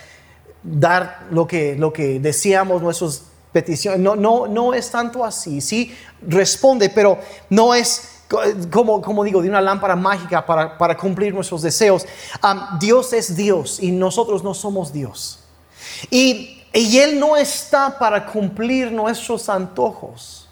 dar 0.63 1.27
lo 1.31 1.47
que, 1.47 1.77
lo 1.77 1.93
que 1.93 2.21
deseamos, 2.21 2.83
nuestras 2.83 3.25
peticiones. 3.53 4.01
No, 4.01 4.17
no, 4.17 4.47
no 4.47 4.75
es 4.75 4.91
tanto 4.91 5.25
así. 5.25 5.61
Sí, 5.61 5.97
responde, 6.23 6.91
pero 6.91 7.19
no 7.49 7.75
es 7.75 8.20
como, 8.71 9.03
como 9.03 9.25
digo, 9.25 9.43
de 9.43 9.49
una 9.49 9.61
lámpara 9.61 9.97
mágica 9.97 10.45
para, 10.47 10.79
para 10.79 10.97
cumplir 10.97 11.35
nuestros 11.35 11.63
deseos. 11.63 12.07
Dios 12.79 13.13
es 13.13 13.37
Dios 13.37 13.81
y 13.83 13.91
nosotros 13.91 14.45
no 14.45 14.55
somos 14.55 14.93
Dios. 14.93 15.41
Y, 16.11 16.63
y 16.73 16.99
Él 16.99 17.19
no 17.19 17.37
está 17.37 17.99
para 17.99 18.27
cumplir 18.27 18.93
nuestros 18.93 19.49
antojos. 19.49 20.49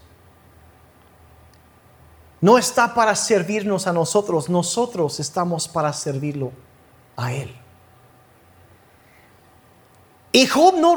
No 2.41 2.59
está 2.59 2.95
para 2.95 3.15
servirnos 3.17 3.87
a 3.87 3.93
nosotros, 3.93 4.49
nosotros 4.49 5.19
estamos 5.19 5.67
para 5.67 5.93
servirlo 5.93 6.53
a 7.17 7.33
Él. 7.33 7.53
Y 10.31 10.47
Job 10.47 10.75
no, 10.79 10.97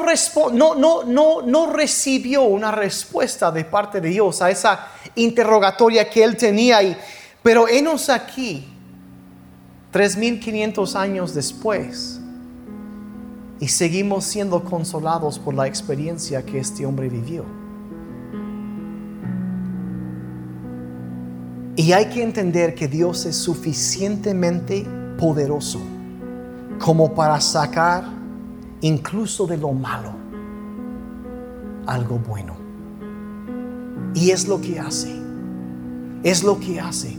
no, 0.52 0.74
no, 0.74 1.04
no, 1.04 1.42
no 1.42 1.72
recibió 1.72 2.42
una 2.42 2.70
respuesta 2.70 3.50
de 3.50 3.64
parte 3.64 4.00
de 4.00 4.10
Dios 4.10 4.42
a 4.42 4.50
esa 4.50 4.88
interrogatoria 5.14 6.08
que 6.08 6.22
él 6.22 6.36
tenía. 6.36 6.82
Y, 6.82 6.96
pero 7.42 7.66
enos 7.66 8.10
aquí, 8.10 8.68
3.500 9.92 10.94
años 10.96 11.34
después, 11.34 12.20
y 13.58 13.68
seguimos 13.68 14.24
siendo 14.24 14.64
consolados 14.64 15.38
por 15.38 15.54
la 15.54 15.66
experiencia 15.66 16.44
que 16.44 16.58
este 16.58 16.84
hombre 16.84 17.08
vivió. 17.08 17.44
Y 21.74 21.92
hay 21.92 22.06
que 22.06 22.22
entender 22.22 22.74
que 22.74 22.86
Dios 22.86 23.24
es 23.24 23.36
suficientemente 23.36 24.86
poderoso 25.18 25.80
como 26.78 27.14
para 27.14 27.40
sacar 27.40 28.21
incluso 28.82 29.46
de 29.46 29.56
lo 29.56 29.72
malo, 29.72 30.12
algo 31.86 32.18
bueno. 32.18 32.56
Y 34.14 34.30
es 34.30 34.46
lo 34.46 34.60
que 34.60 34.78
hace. 34.78 35.20
Es 36.22 36.44
lo 36.44 36.60
que 36.60 36.78
hace. 36.78 37.16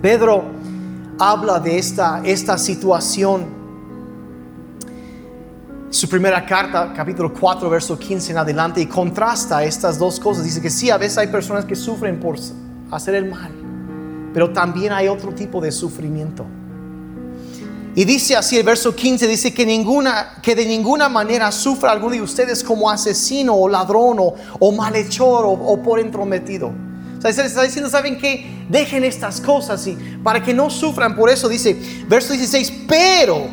Pedro 0.00 0.44
habla 1.18 1.58
de 1.58 1.78
esta, 1.78 2.22
esta 2.24 2.56
situación. 2.56 3.64
Su 5.90 6.08
primera 6.08 6.44
carta, 6.44 6.92
capítulo 6.94 7.32
4, 7.32 7.70
verso 7.70 7.98
15 7.98 8.32
en 8.32 8.38
adelante, 8.38 8.80
y 8.80 8.86
contrasta 8.86 9.62
estas 9.64 9.98
dos 9.98 10.20
cosas. 10.20 10.44
Dice 10.44 10.60
que 10.60 10.70
sí, 10.70 10.90
a 10.90 10.98
veces 10.98 11.18
hay 11.18 11.28
personas 11.28 11.64
que 11.64 11.76
sufren 11.76 12.20
por 12.20 12.36
hacer 12.90 13.14
el 13.14 13.30
mal, 13.30 13.52
pero 14.32 14.52
también 14.52 14.92
hay 14.92 15.08
otro 15.08 15.32
tipo 15.32 15.60
de 15.60 15.72
sufrimiento 15.72 16.44
y 17.96 18.04
dice 18.04 18.34
así 18.34 18.56
el 18.56 18.64
verso 18.64 18.94
15, 18.94 19.28
dice 19.28 19.54
que, 19.54 19.64
ninguna, 19.64 20.38
que 20.42 20.56
de 20.56 20.66
ninguna 20.66 21.08
manera 21.08 21.52
sufra 21.52 21.92
alguno 21.92 22.14
de 22.14 22.22
ustedes 22.22 22.64
como 22.64 22.90
asesino 22.90 23.54
o 23.54 23.68
ladrón 23.68 24.18
o, 24.18 24.72
malhechor 24.72 25.44
o, 25.46 25.80
por 25.80 26.00
entrometido. 26.00 26.72
O 27.18 27.20
sea, 27.20 27.32
se 27.32 27.46
está 27.46 27.62
diciendo, 27.62 27.88
¿saben 27.88 28.18
qué? 28.18 28.66
Dejen 28.68 29.04
estas 29.04 29.40
cosas 29.40 29.86
y 29.86 29.96
para 30.22 30.42
que 30.42 30.52
no 30.52 30.70
sufran 30.70 31.14
por 31.14 31.30
eso. 31.30 31.48
Dice, 31.48 31.76
verso 32.08 32.32
16, 32.32 32.72
pero 32.88 33.46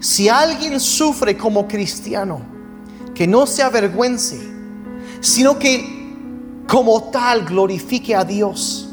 si 0.00 0.30
alguien 0.30 0.80
sufre 0.80 1.36
como 1.36 1.68
cristiano, 1.68 2.40
que 3.14 3.26
no 3.26 3.46
se 3.46 3.62
avergüence, 3.62 4.40
sino 5.20 5.58
que 5.58 6.64
como 6.66 7.10
tal 7.10 7.44
glorifique 7.44 8.14
a 8.14 8.24
Dios 8.24 8.83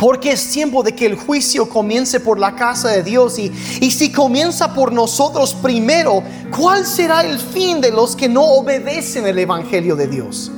porque 0.00 0.32
es 0.32 0.50
tiempo 0.50 0.82
de 0.82 0.94
que 0.94 1.04
el 1.04 1.14
juicio 1.14 1.68
comience 1.68 2.20
por 2.20 2.38
la 2.38 2.56
casa 2.56 2.88
de 2.88 3.02
Dios. 3.02 3.38
Y, 3.38 3.52
y 3.82 3.90
si 3.90 4.10
comienza 4.10 4.72
por 4.72 4.92
nosotros 4.92 5.54
primero, 5.54 6.22
¿cuál 6.56 6.86
será 6.86 7.20
el 7.20 7.38
fin 7.38 7.82
de 7.82 7.92
los 7.92 8.16
que 8.16 8.26
no 8.26 8.42
obedecen 8.42 9.26
el 9.26 9.38
Evangelio 9.38 9.94
de 9.94 10.08
Dios? 10.08 10.50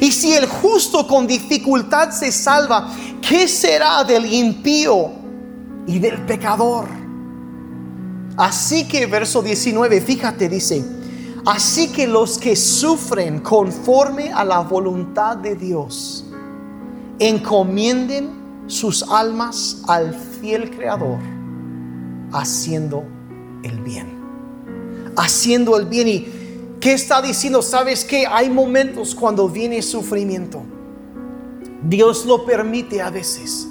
Y 0.00 0.10
si 0.10 0.32
el 0.32 0.46
justo 0.46 1.06
con 1.06 1.26
dificultad 1.26 2.10
se 2.12 2.32
salva, 2.32 2.90
¿qué 3.20 3.46
será 3.46 4.02
del 4.04 4.32
impío 4.32 5.10
y 5.86 5.98
del 5.98 6.24
pecador? 6.24 6.86
Así 8.38 8.88
que 8.88 9.04
verso 9.04 9.42
19, 9.42 10.00
fíjate, 10.00 10.48
dice, 10.48 10.82
así 11.44 11.88
que 11.88 12.06
los 12.06 12.38
que 12.38 12.56
sufren 12.56 13.40
conforme 13.40 14.32
a 14.32 14.44
la 14.44 14.60
voluntad 14.60 15.36
de 15.36 15.56
Dios, 15.56 16.24
encomienden 17.18 18.37
sus 18.68 19.02
almas 19.02 19.82
al 19.88 20.14
fiel 20.14 20.70
Creador, 20.70 21.18
haciendo 22.32 23.04
el 23.64 23.80
bien. 23.80 24.18
Haciendo 25.16 25.76
el 25.76 25.86
bien. 25.86 26.08
¿Y 26.08 26.28
qué 26.78 26.92
está 26.92 27.20
diciendo? 27.20 27.62
¿Sabes 27.62 28.04
que 28.04 28.26
Hay 28.26 28.50
momentos 28.50 29.14
cuando 29.14 29.48
viene 29.48 29.82
sufrimiento. 29.82 30.62
Dios 31.82 32.26
lo 32.26 32.44
permite 32.44 33.00
a 33.00 33.08
veces, 33.08 33.66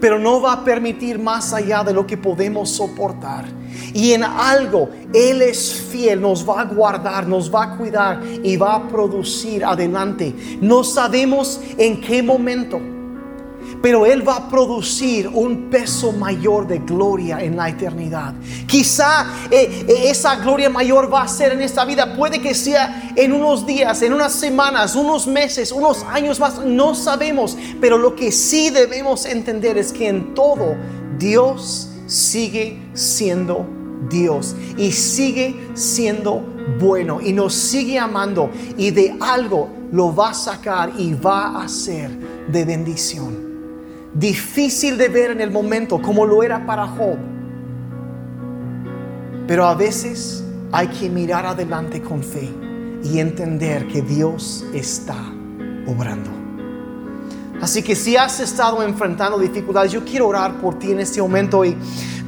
pero 0.00 0.18
no 0.18 0.40
va 0.40 0.52
a 0.52 0.64
permitir 0.64 1.18
más 1.18 1.52
allá 1.52 1.82
de 1.82 1.92
lo 1.92 2.06
que 2.06 2.16
podemos 2.16 2.70
soportar. 2.70 3.46
Y 3.92 4.12
en 4.12 4.22
algo 4.22 4.90
Él 5.12 5.42
es 5.42 5.72
fiel, 5.90 6.20
nos 6.20 6.48
va 6.48 6.60
a 6.60 6.64
guardar, 6.64 7.26
nos 7.26 7.52
va 7.52 7.64
a 7.64 7.76
cuidar 7.76 8.22
y 8.44 8.56
va 8.56 8.76
a 8.76 8.88
producir 8.88 9.64
adelante. 9.64 10.32
No 10.60 10.84
sabemos 10.84 11.60
en 11.76 12.00
qué 12.00 12.22
momento 12.22 12.80
pero 13.82 14.06
Él 14.06 14.26
va 14.26 14.36
a 14.36 14.48
producir 14.48 15.28
un 15.28 15.70
peso 15.70 16.12
mayor 16.12 16.66
de 16.66 16.78
gloria 16.78 17.40
en 17.40 17.56
la 17.56 17.68
eternidad. 17.68 18.34
Quizá 18.66 19.26
eh, 19.50 19.84
eh, 19.88 20.10
esa 20.10 20.36
gloria 20.36 20.68
mayor 20.68 21.12
va 21.12 21.22
a 21.22 21.28
ser 21.28 21.52
en 21.52 21.62
esta 21.62 21.84
vida, 21.84 22.16
puede 22.16 22.40
que 22.40 22.54
sea 22.54 23.12
en 23.14 23.32
unos 23.32 23.66
días, 23.66 24.02
en 24.02 24.12
unas 24.12 24.32
semanas, 24.32 24.96
unos 24.96 25.26
meses, 25.26 25.72
unos 25.72 26.04
años 26.04 26.40
más, 26.40 26.58
no 26.64 26.94
sabemos, 26.94 27.56
pero 27.80 27.98
lo 27.98 28.14
que 28.14 28.32
sí 28.32 28.70
debemos 28.70 29.26
entender 29.26 29.78
es 29.78 29.92
que 29.92 30.08
en 30.08 30.34
todo 30.34 30.76
Dios 31.18 31.90
sigue 32.06 32.78
siendo 32.94 33.66
Dios 34.08 34.54
y 34.76 34.92
sigue 34.92 35.54
siendo 35.74 36.42
bueno 36.80 37.20
y 37.20 37.32
nos 37.32 37.54
sigue 37.54 37.98
amando. 37.98 38.50
Y 38.76 38.90
de 38.90 39.16
algo 39.20 39.68
lo 39.92 40.14
va 40.14 40.30
a 40.30 40.34
sacar 40.34 40.92
y 40.96 41.14
va 41.14 41.62
a 41.62 41.68
ser 41.68 42.10
de 42.48 42.64
bendición 42.64 43.47
difícil 44.14 44.98
de 44.98 45.08
ver 45.08 45.30
en 45.30 45.40
el 45.40 45.50
momento, 45.50 46.00
como 46.00 46.26
lo 46.26 46.42
era 46.42 46.64
para 46.66 46.86
Job. 46.86 47.18
Pero 49.46 49.66
a 49.66 49.74
veces 49.74 50.44
hay 50.72 50.88
que 50.88 51.08
mirar 51.08 51.46
adelante 51.46 52.02
con 52.02 52.22
fe 52.22 52.48
y 53.02 53.18
entender 53.18 53.86
que 53.88 54.02
Dios 54.02 54.64
está 54.74 55.16
obrando. 55.86 56.30
Así 57.60 57.82
que 57.82 57.96
si 57.96 58.16
has 58.16 58.38
estado 58.40 58.82
enfrentando 58.82 59.38
dificultades, 59.38 59.90
yo 59.90 60.04
quiero 60.04 60.28
orar 60.28 60.60
por 60.60 60.78
ti 60.78 60.92
en 60.92 61.00
este 61.00 61.20
momento. 61.20 61.64
Y 61.64 61.76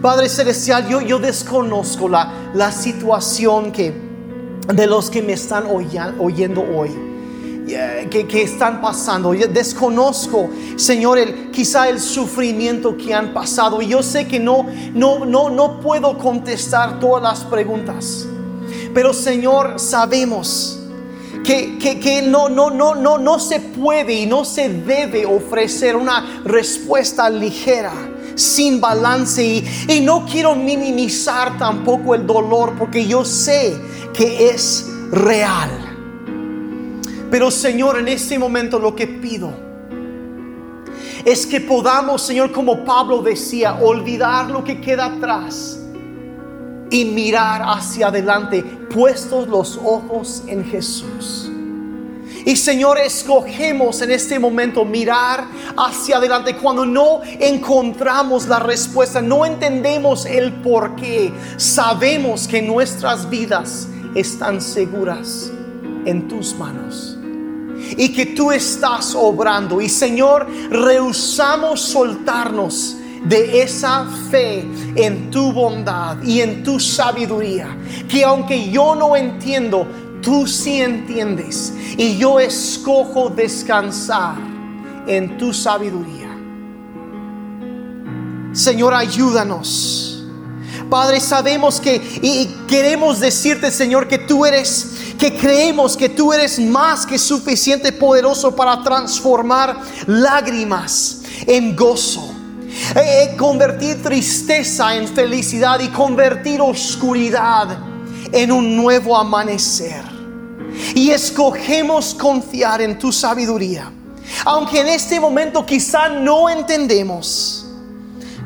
Padre 0.02 0.28
Celestial, 0.28 0.88
yo, 0.88 1.00
yo 1.00 1.18
desconozco 1.18 2.08
la, 2.08 2.50
la 2.54 2.72
situación 2.72 3.70
que, 3.70 3.94
de 4.74 4.86
los 4.86 5.10
que 5.10 5.22
me 5.22 5.34
están 5.34 5.64
oyendo 5.66 6.62
hoy. 6.62 7.09
Eh, 7.72 8.09
que, 8.11 8.42
están 8.42 8.80
pasando. 8.80 9.35
Yo 9.35 9.46
desconozco, 9.46 10.50
Señor, 10.76 11.18
el, 11.18 11.50
quizá 11.50 11.88
el 11.88 12.00
sufrimiento 12.00 12.96
que 12.96 13.14
han 13.14 13.33
pasado. 13.33 13.80
Y 13.83 13.88
yo 13.88 14.02
sé 14.02 14.26
que 14.26 14.40
no, 14.40 14.66
no, 14.94 15.24
no, 15.24 15.50
no 15.50 15.80
puedo 15.80 16.18
contestar 16.18 16.98
todas 16.98 17.22
las 17.22 17.44
preguntas. 17.44 18.26
Pero 18.92 19.12
Señor, 19.12 19.78
sabemos 19.78 20.80
que, 21.44 21.78
que, 21.78 22.22
no, 22.22 22.48
no, 22.48 22.70
no, 22.70 22.94
no, 22.94 23.18
no 23.18 23.38
se 23.38 23.61
puede 23.61 24.14
y 24.14 24.26
no 24.26 24.44
se 24.44 24.68
debe 24.68 25.24
ofrecer 25.26 25.96
una 25.96 26.42
respuesta 26.44 27.30
ligera 27.30 27.92
sin 28.35 28.80
balance 28.80 29.44
y, 29.44 29.64
y, 29.88 30.00
no 30.00 30.24
quiero 30.24 30.54
minimizar 30.54 31.59
tampoco 31.59 32.14
el 32.14 32.26
dolor 32.26 32.74
porque 32.78 33.06
yo 33.06 33.24
sé 33.24 33.76
que 34.14 34.48
es 34.48 34.87
real. 35.11 35.89
Pero 37.30 37.50
Señor, 37.50 37.98
en 37.98 38.08
este 38.08 38.38
momento 38.38 38.78
lo 38.78 38.94
que 38.94 39.06
pido 39.06 39.70
es 41.24 41.46
que 41.46 41.60
podamos, 41.60 42.22
Señor, 42.22 42.50
como 42.50 42.84
Pablo 42.84 43.22
decía, 43.22 43.74
olvidar 43.74 44.50
lo 44.50 44.64
que 44.64 44.80
queda 44.80 45.06
atrás 45.06 45.78
y 46.90 47.04
mirar 47.04 47.62
hacia 47.64 48.08
adelante, 48.08 48.62
puestos 48.62 49.48
los 49.48 49.76
ojos 49.76 50.42
en 50.46 50.64
Jesús. 50.64 51.50
Y 52.44 52.56
Señor, 52.56 52.98
escogemos 52.98 54.00
en 54.00 54.12
este 54.12 54.38
momento 54.38 54.84
mirar 54.84 55.46
hacia 55.76 56.16
adelante 56.16 56.56
cuando 56.56 56.86
no 56.86 57.20
encontramos 57.22 58.48
la 58.48 58.58
respuesta, 58.58 59.20
no 59.20 59.44
entendemos 59.44 60.24
el 60.24 60.54
por 60.54 60.96
qué. 60.96 61.32
Sabemos 61.58 62.48
que 62.48 62.62
nuestras 62.62 63.28
vidas 63.28 63.88
están 64.14 64.60
seguras 64.60 65.52
en 66.06 66.28
tus 66.28 66.54
manos 66.54 67.19
y 67.96 68.11
que 68.11 68.26
tú 68.26 68.53
estás 68.53 69.14
obrando. 69.14 69.81
Y 69.81 69.88
Señor, 69.88 70.46
rehusamos 70.70 71.81
soltarnos 71.81 72.96
de 73.24 73.62
esa 73.62 74.07
fe 74.31 74.64
en 74.94 75.31
tu 75.31 75.53
bondad 75.53 76.22
y 76.22 76.40
en 76.40 76.62
tu 76.62 76.81
sabiduría, 76.81 77.76
que 78.09 78.24
aunque 78.24 78.70
yo 78.70 78.94
no 78.94 79.14
entiendo, 79.16 79.87
tú 80.22 80.46
sí 80.46 80.81
entiendes. 80.81 81.74
Y 81.96 82.16
yo 82.16 82.40
escojo 82.40 83.29
descansar 83.31 84.37
en 85.07 85.37
tu 85.37 85.53
sabiduría. 85.53 86.29
Señor, 88.53 88.94
ayúdanos. 88.94 90.24
Padre, 90.88 91.20
sabemos 91.20 91.81
que 91.81 92.03
y 92.20 92.46
queremos 92.66 93.20
decirte, 93.20 93.70
Señor, 93.70 94.09
que 94.09 94.18
tú 94.18 94.44
eres, 94.44 94.99
que 95.20 95.37
creemos 95.37 95.98
que 95.98 96.09
tú 96.09 96.33
eres 96.33 96.59
más 96.59 97.04
que 97.04 97.18
suficiente 97.18 97.92
poderoso 97.92 98.56
para 98.56 98.83
transformar 98.83 99.78
lágrimas 100.06 101.20
en 101.46 101.76
gozo. 101.76 102.35
Eh, 102.96 103.35
convertir 103.37 104.02
tristeza 104.02 104.96
en 104.96 105.06
felicidad 105.06 105.78
y 105.80 105.88
convertir 105.88 106.62
oscuridad 106.62 107.78
en 108.33 108.50
un 108.50 108.74
nuevo 108.74 109.14
amanecer. 109.14 110.02
Y 110.94 111.11
escogemos 111.11 112.14
confiar 112.14 112.80
en 112.80 112.98
tu 112.98 113.12
sabiduría. 113.12 113.92
Aunque 114.46 114.80
en 114.80 114.88
este 114.88 115.20
momento 115.20 115.66
quizá 115.66 116.09
no 116.09 116.48
entendemos, 116.48 117.66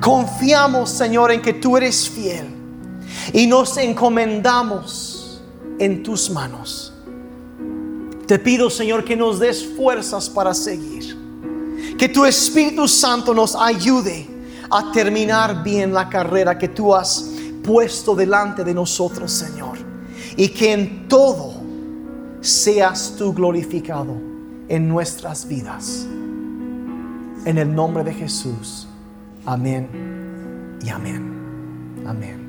confiamos 0.01 0.91
Señor 0.91 1.31
en 1.31 1.41
que 1.41 1.53
tú 1.53 1.77
eres 1.77 2.09
fiel 2.09 2.49
y 3.33 3.47
nos 3.47 3.77
encomendamos 3.77 5.13
en 5.79 6.03
tus 6.03 6.31
manos. 6.31 6.93
Te 8.27 8.39
pido 8.39 8.71
Señor 8.71 9.05
que 9.05 9.17
nos 9.17 9.39
des 9.39 9.65
fuerzas 9.77 10.31
para 10.31 10.55
seguir. 10.55 11.17
Que 11.99 12.09
tu 12.09 12.25
Espíritu 12.25 12.89
Santo 12.89 13.35
nos 13.35 13.55
ayude 13.55 14.27
a 14.71 14.91
terminar 14.93 15.63
bien 15.63 15.93
la 15.93 16.09
carrera 16.09 16.59
que 16.59 16.69
tú 16.69 16.95
has 16.95 17.31
puesto 17.63 18.15
delante 18.15 18.65
de 18.65 18.75
nosotros, 18.75 19.31
Señor. 19.31 19.79
Y 20.37 20.49
que 20.49 20.73
en 20.73 21.09
todo 21.09 21.55
seas 22.41 23.15
tú 23.17 23.33
glorificado 23.33 24.15
en 24.69 24.89
nuestras 24.89 25.47
vidas. 25.47 26.07
En 27.45 27.59
el 27.59 27.75
nombre 27.75 28.03
de 28.03 28.15
Jesús. 28.15 28.89
Amén 29.45 30.79
y 30.83 30.89
amén. 30.89 32.03
Amén. 32.07 32.44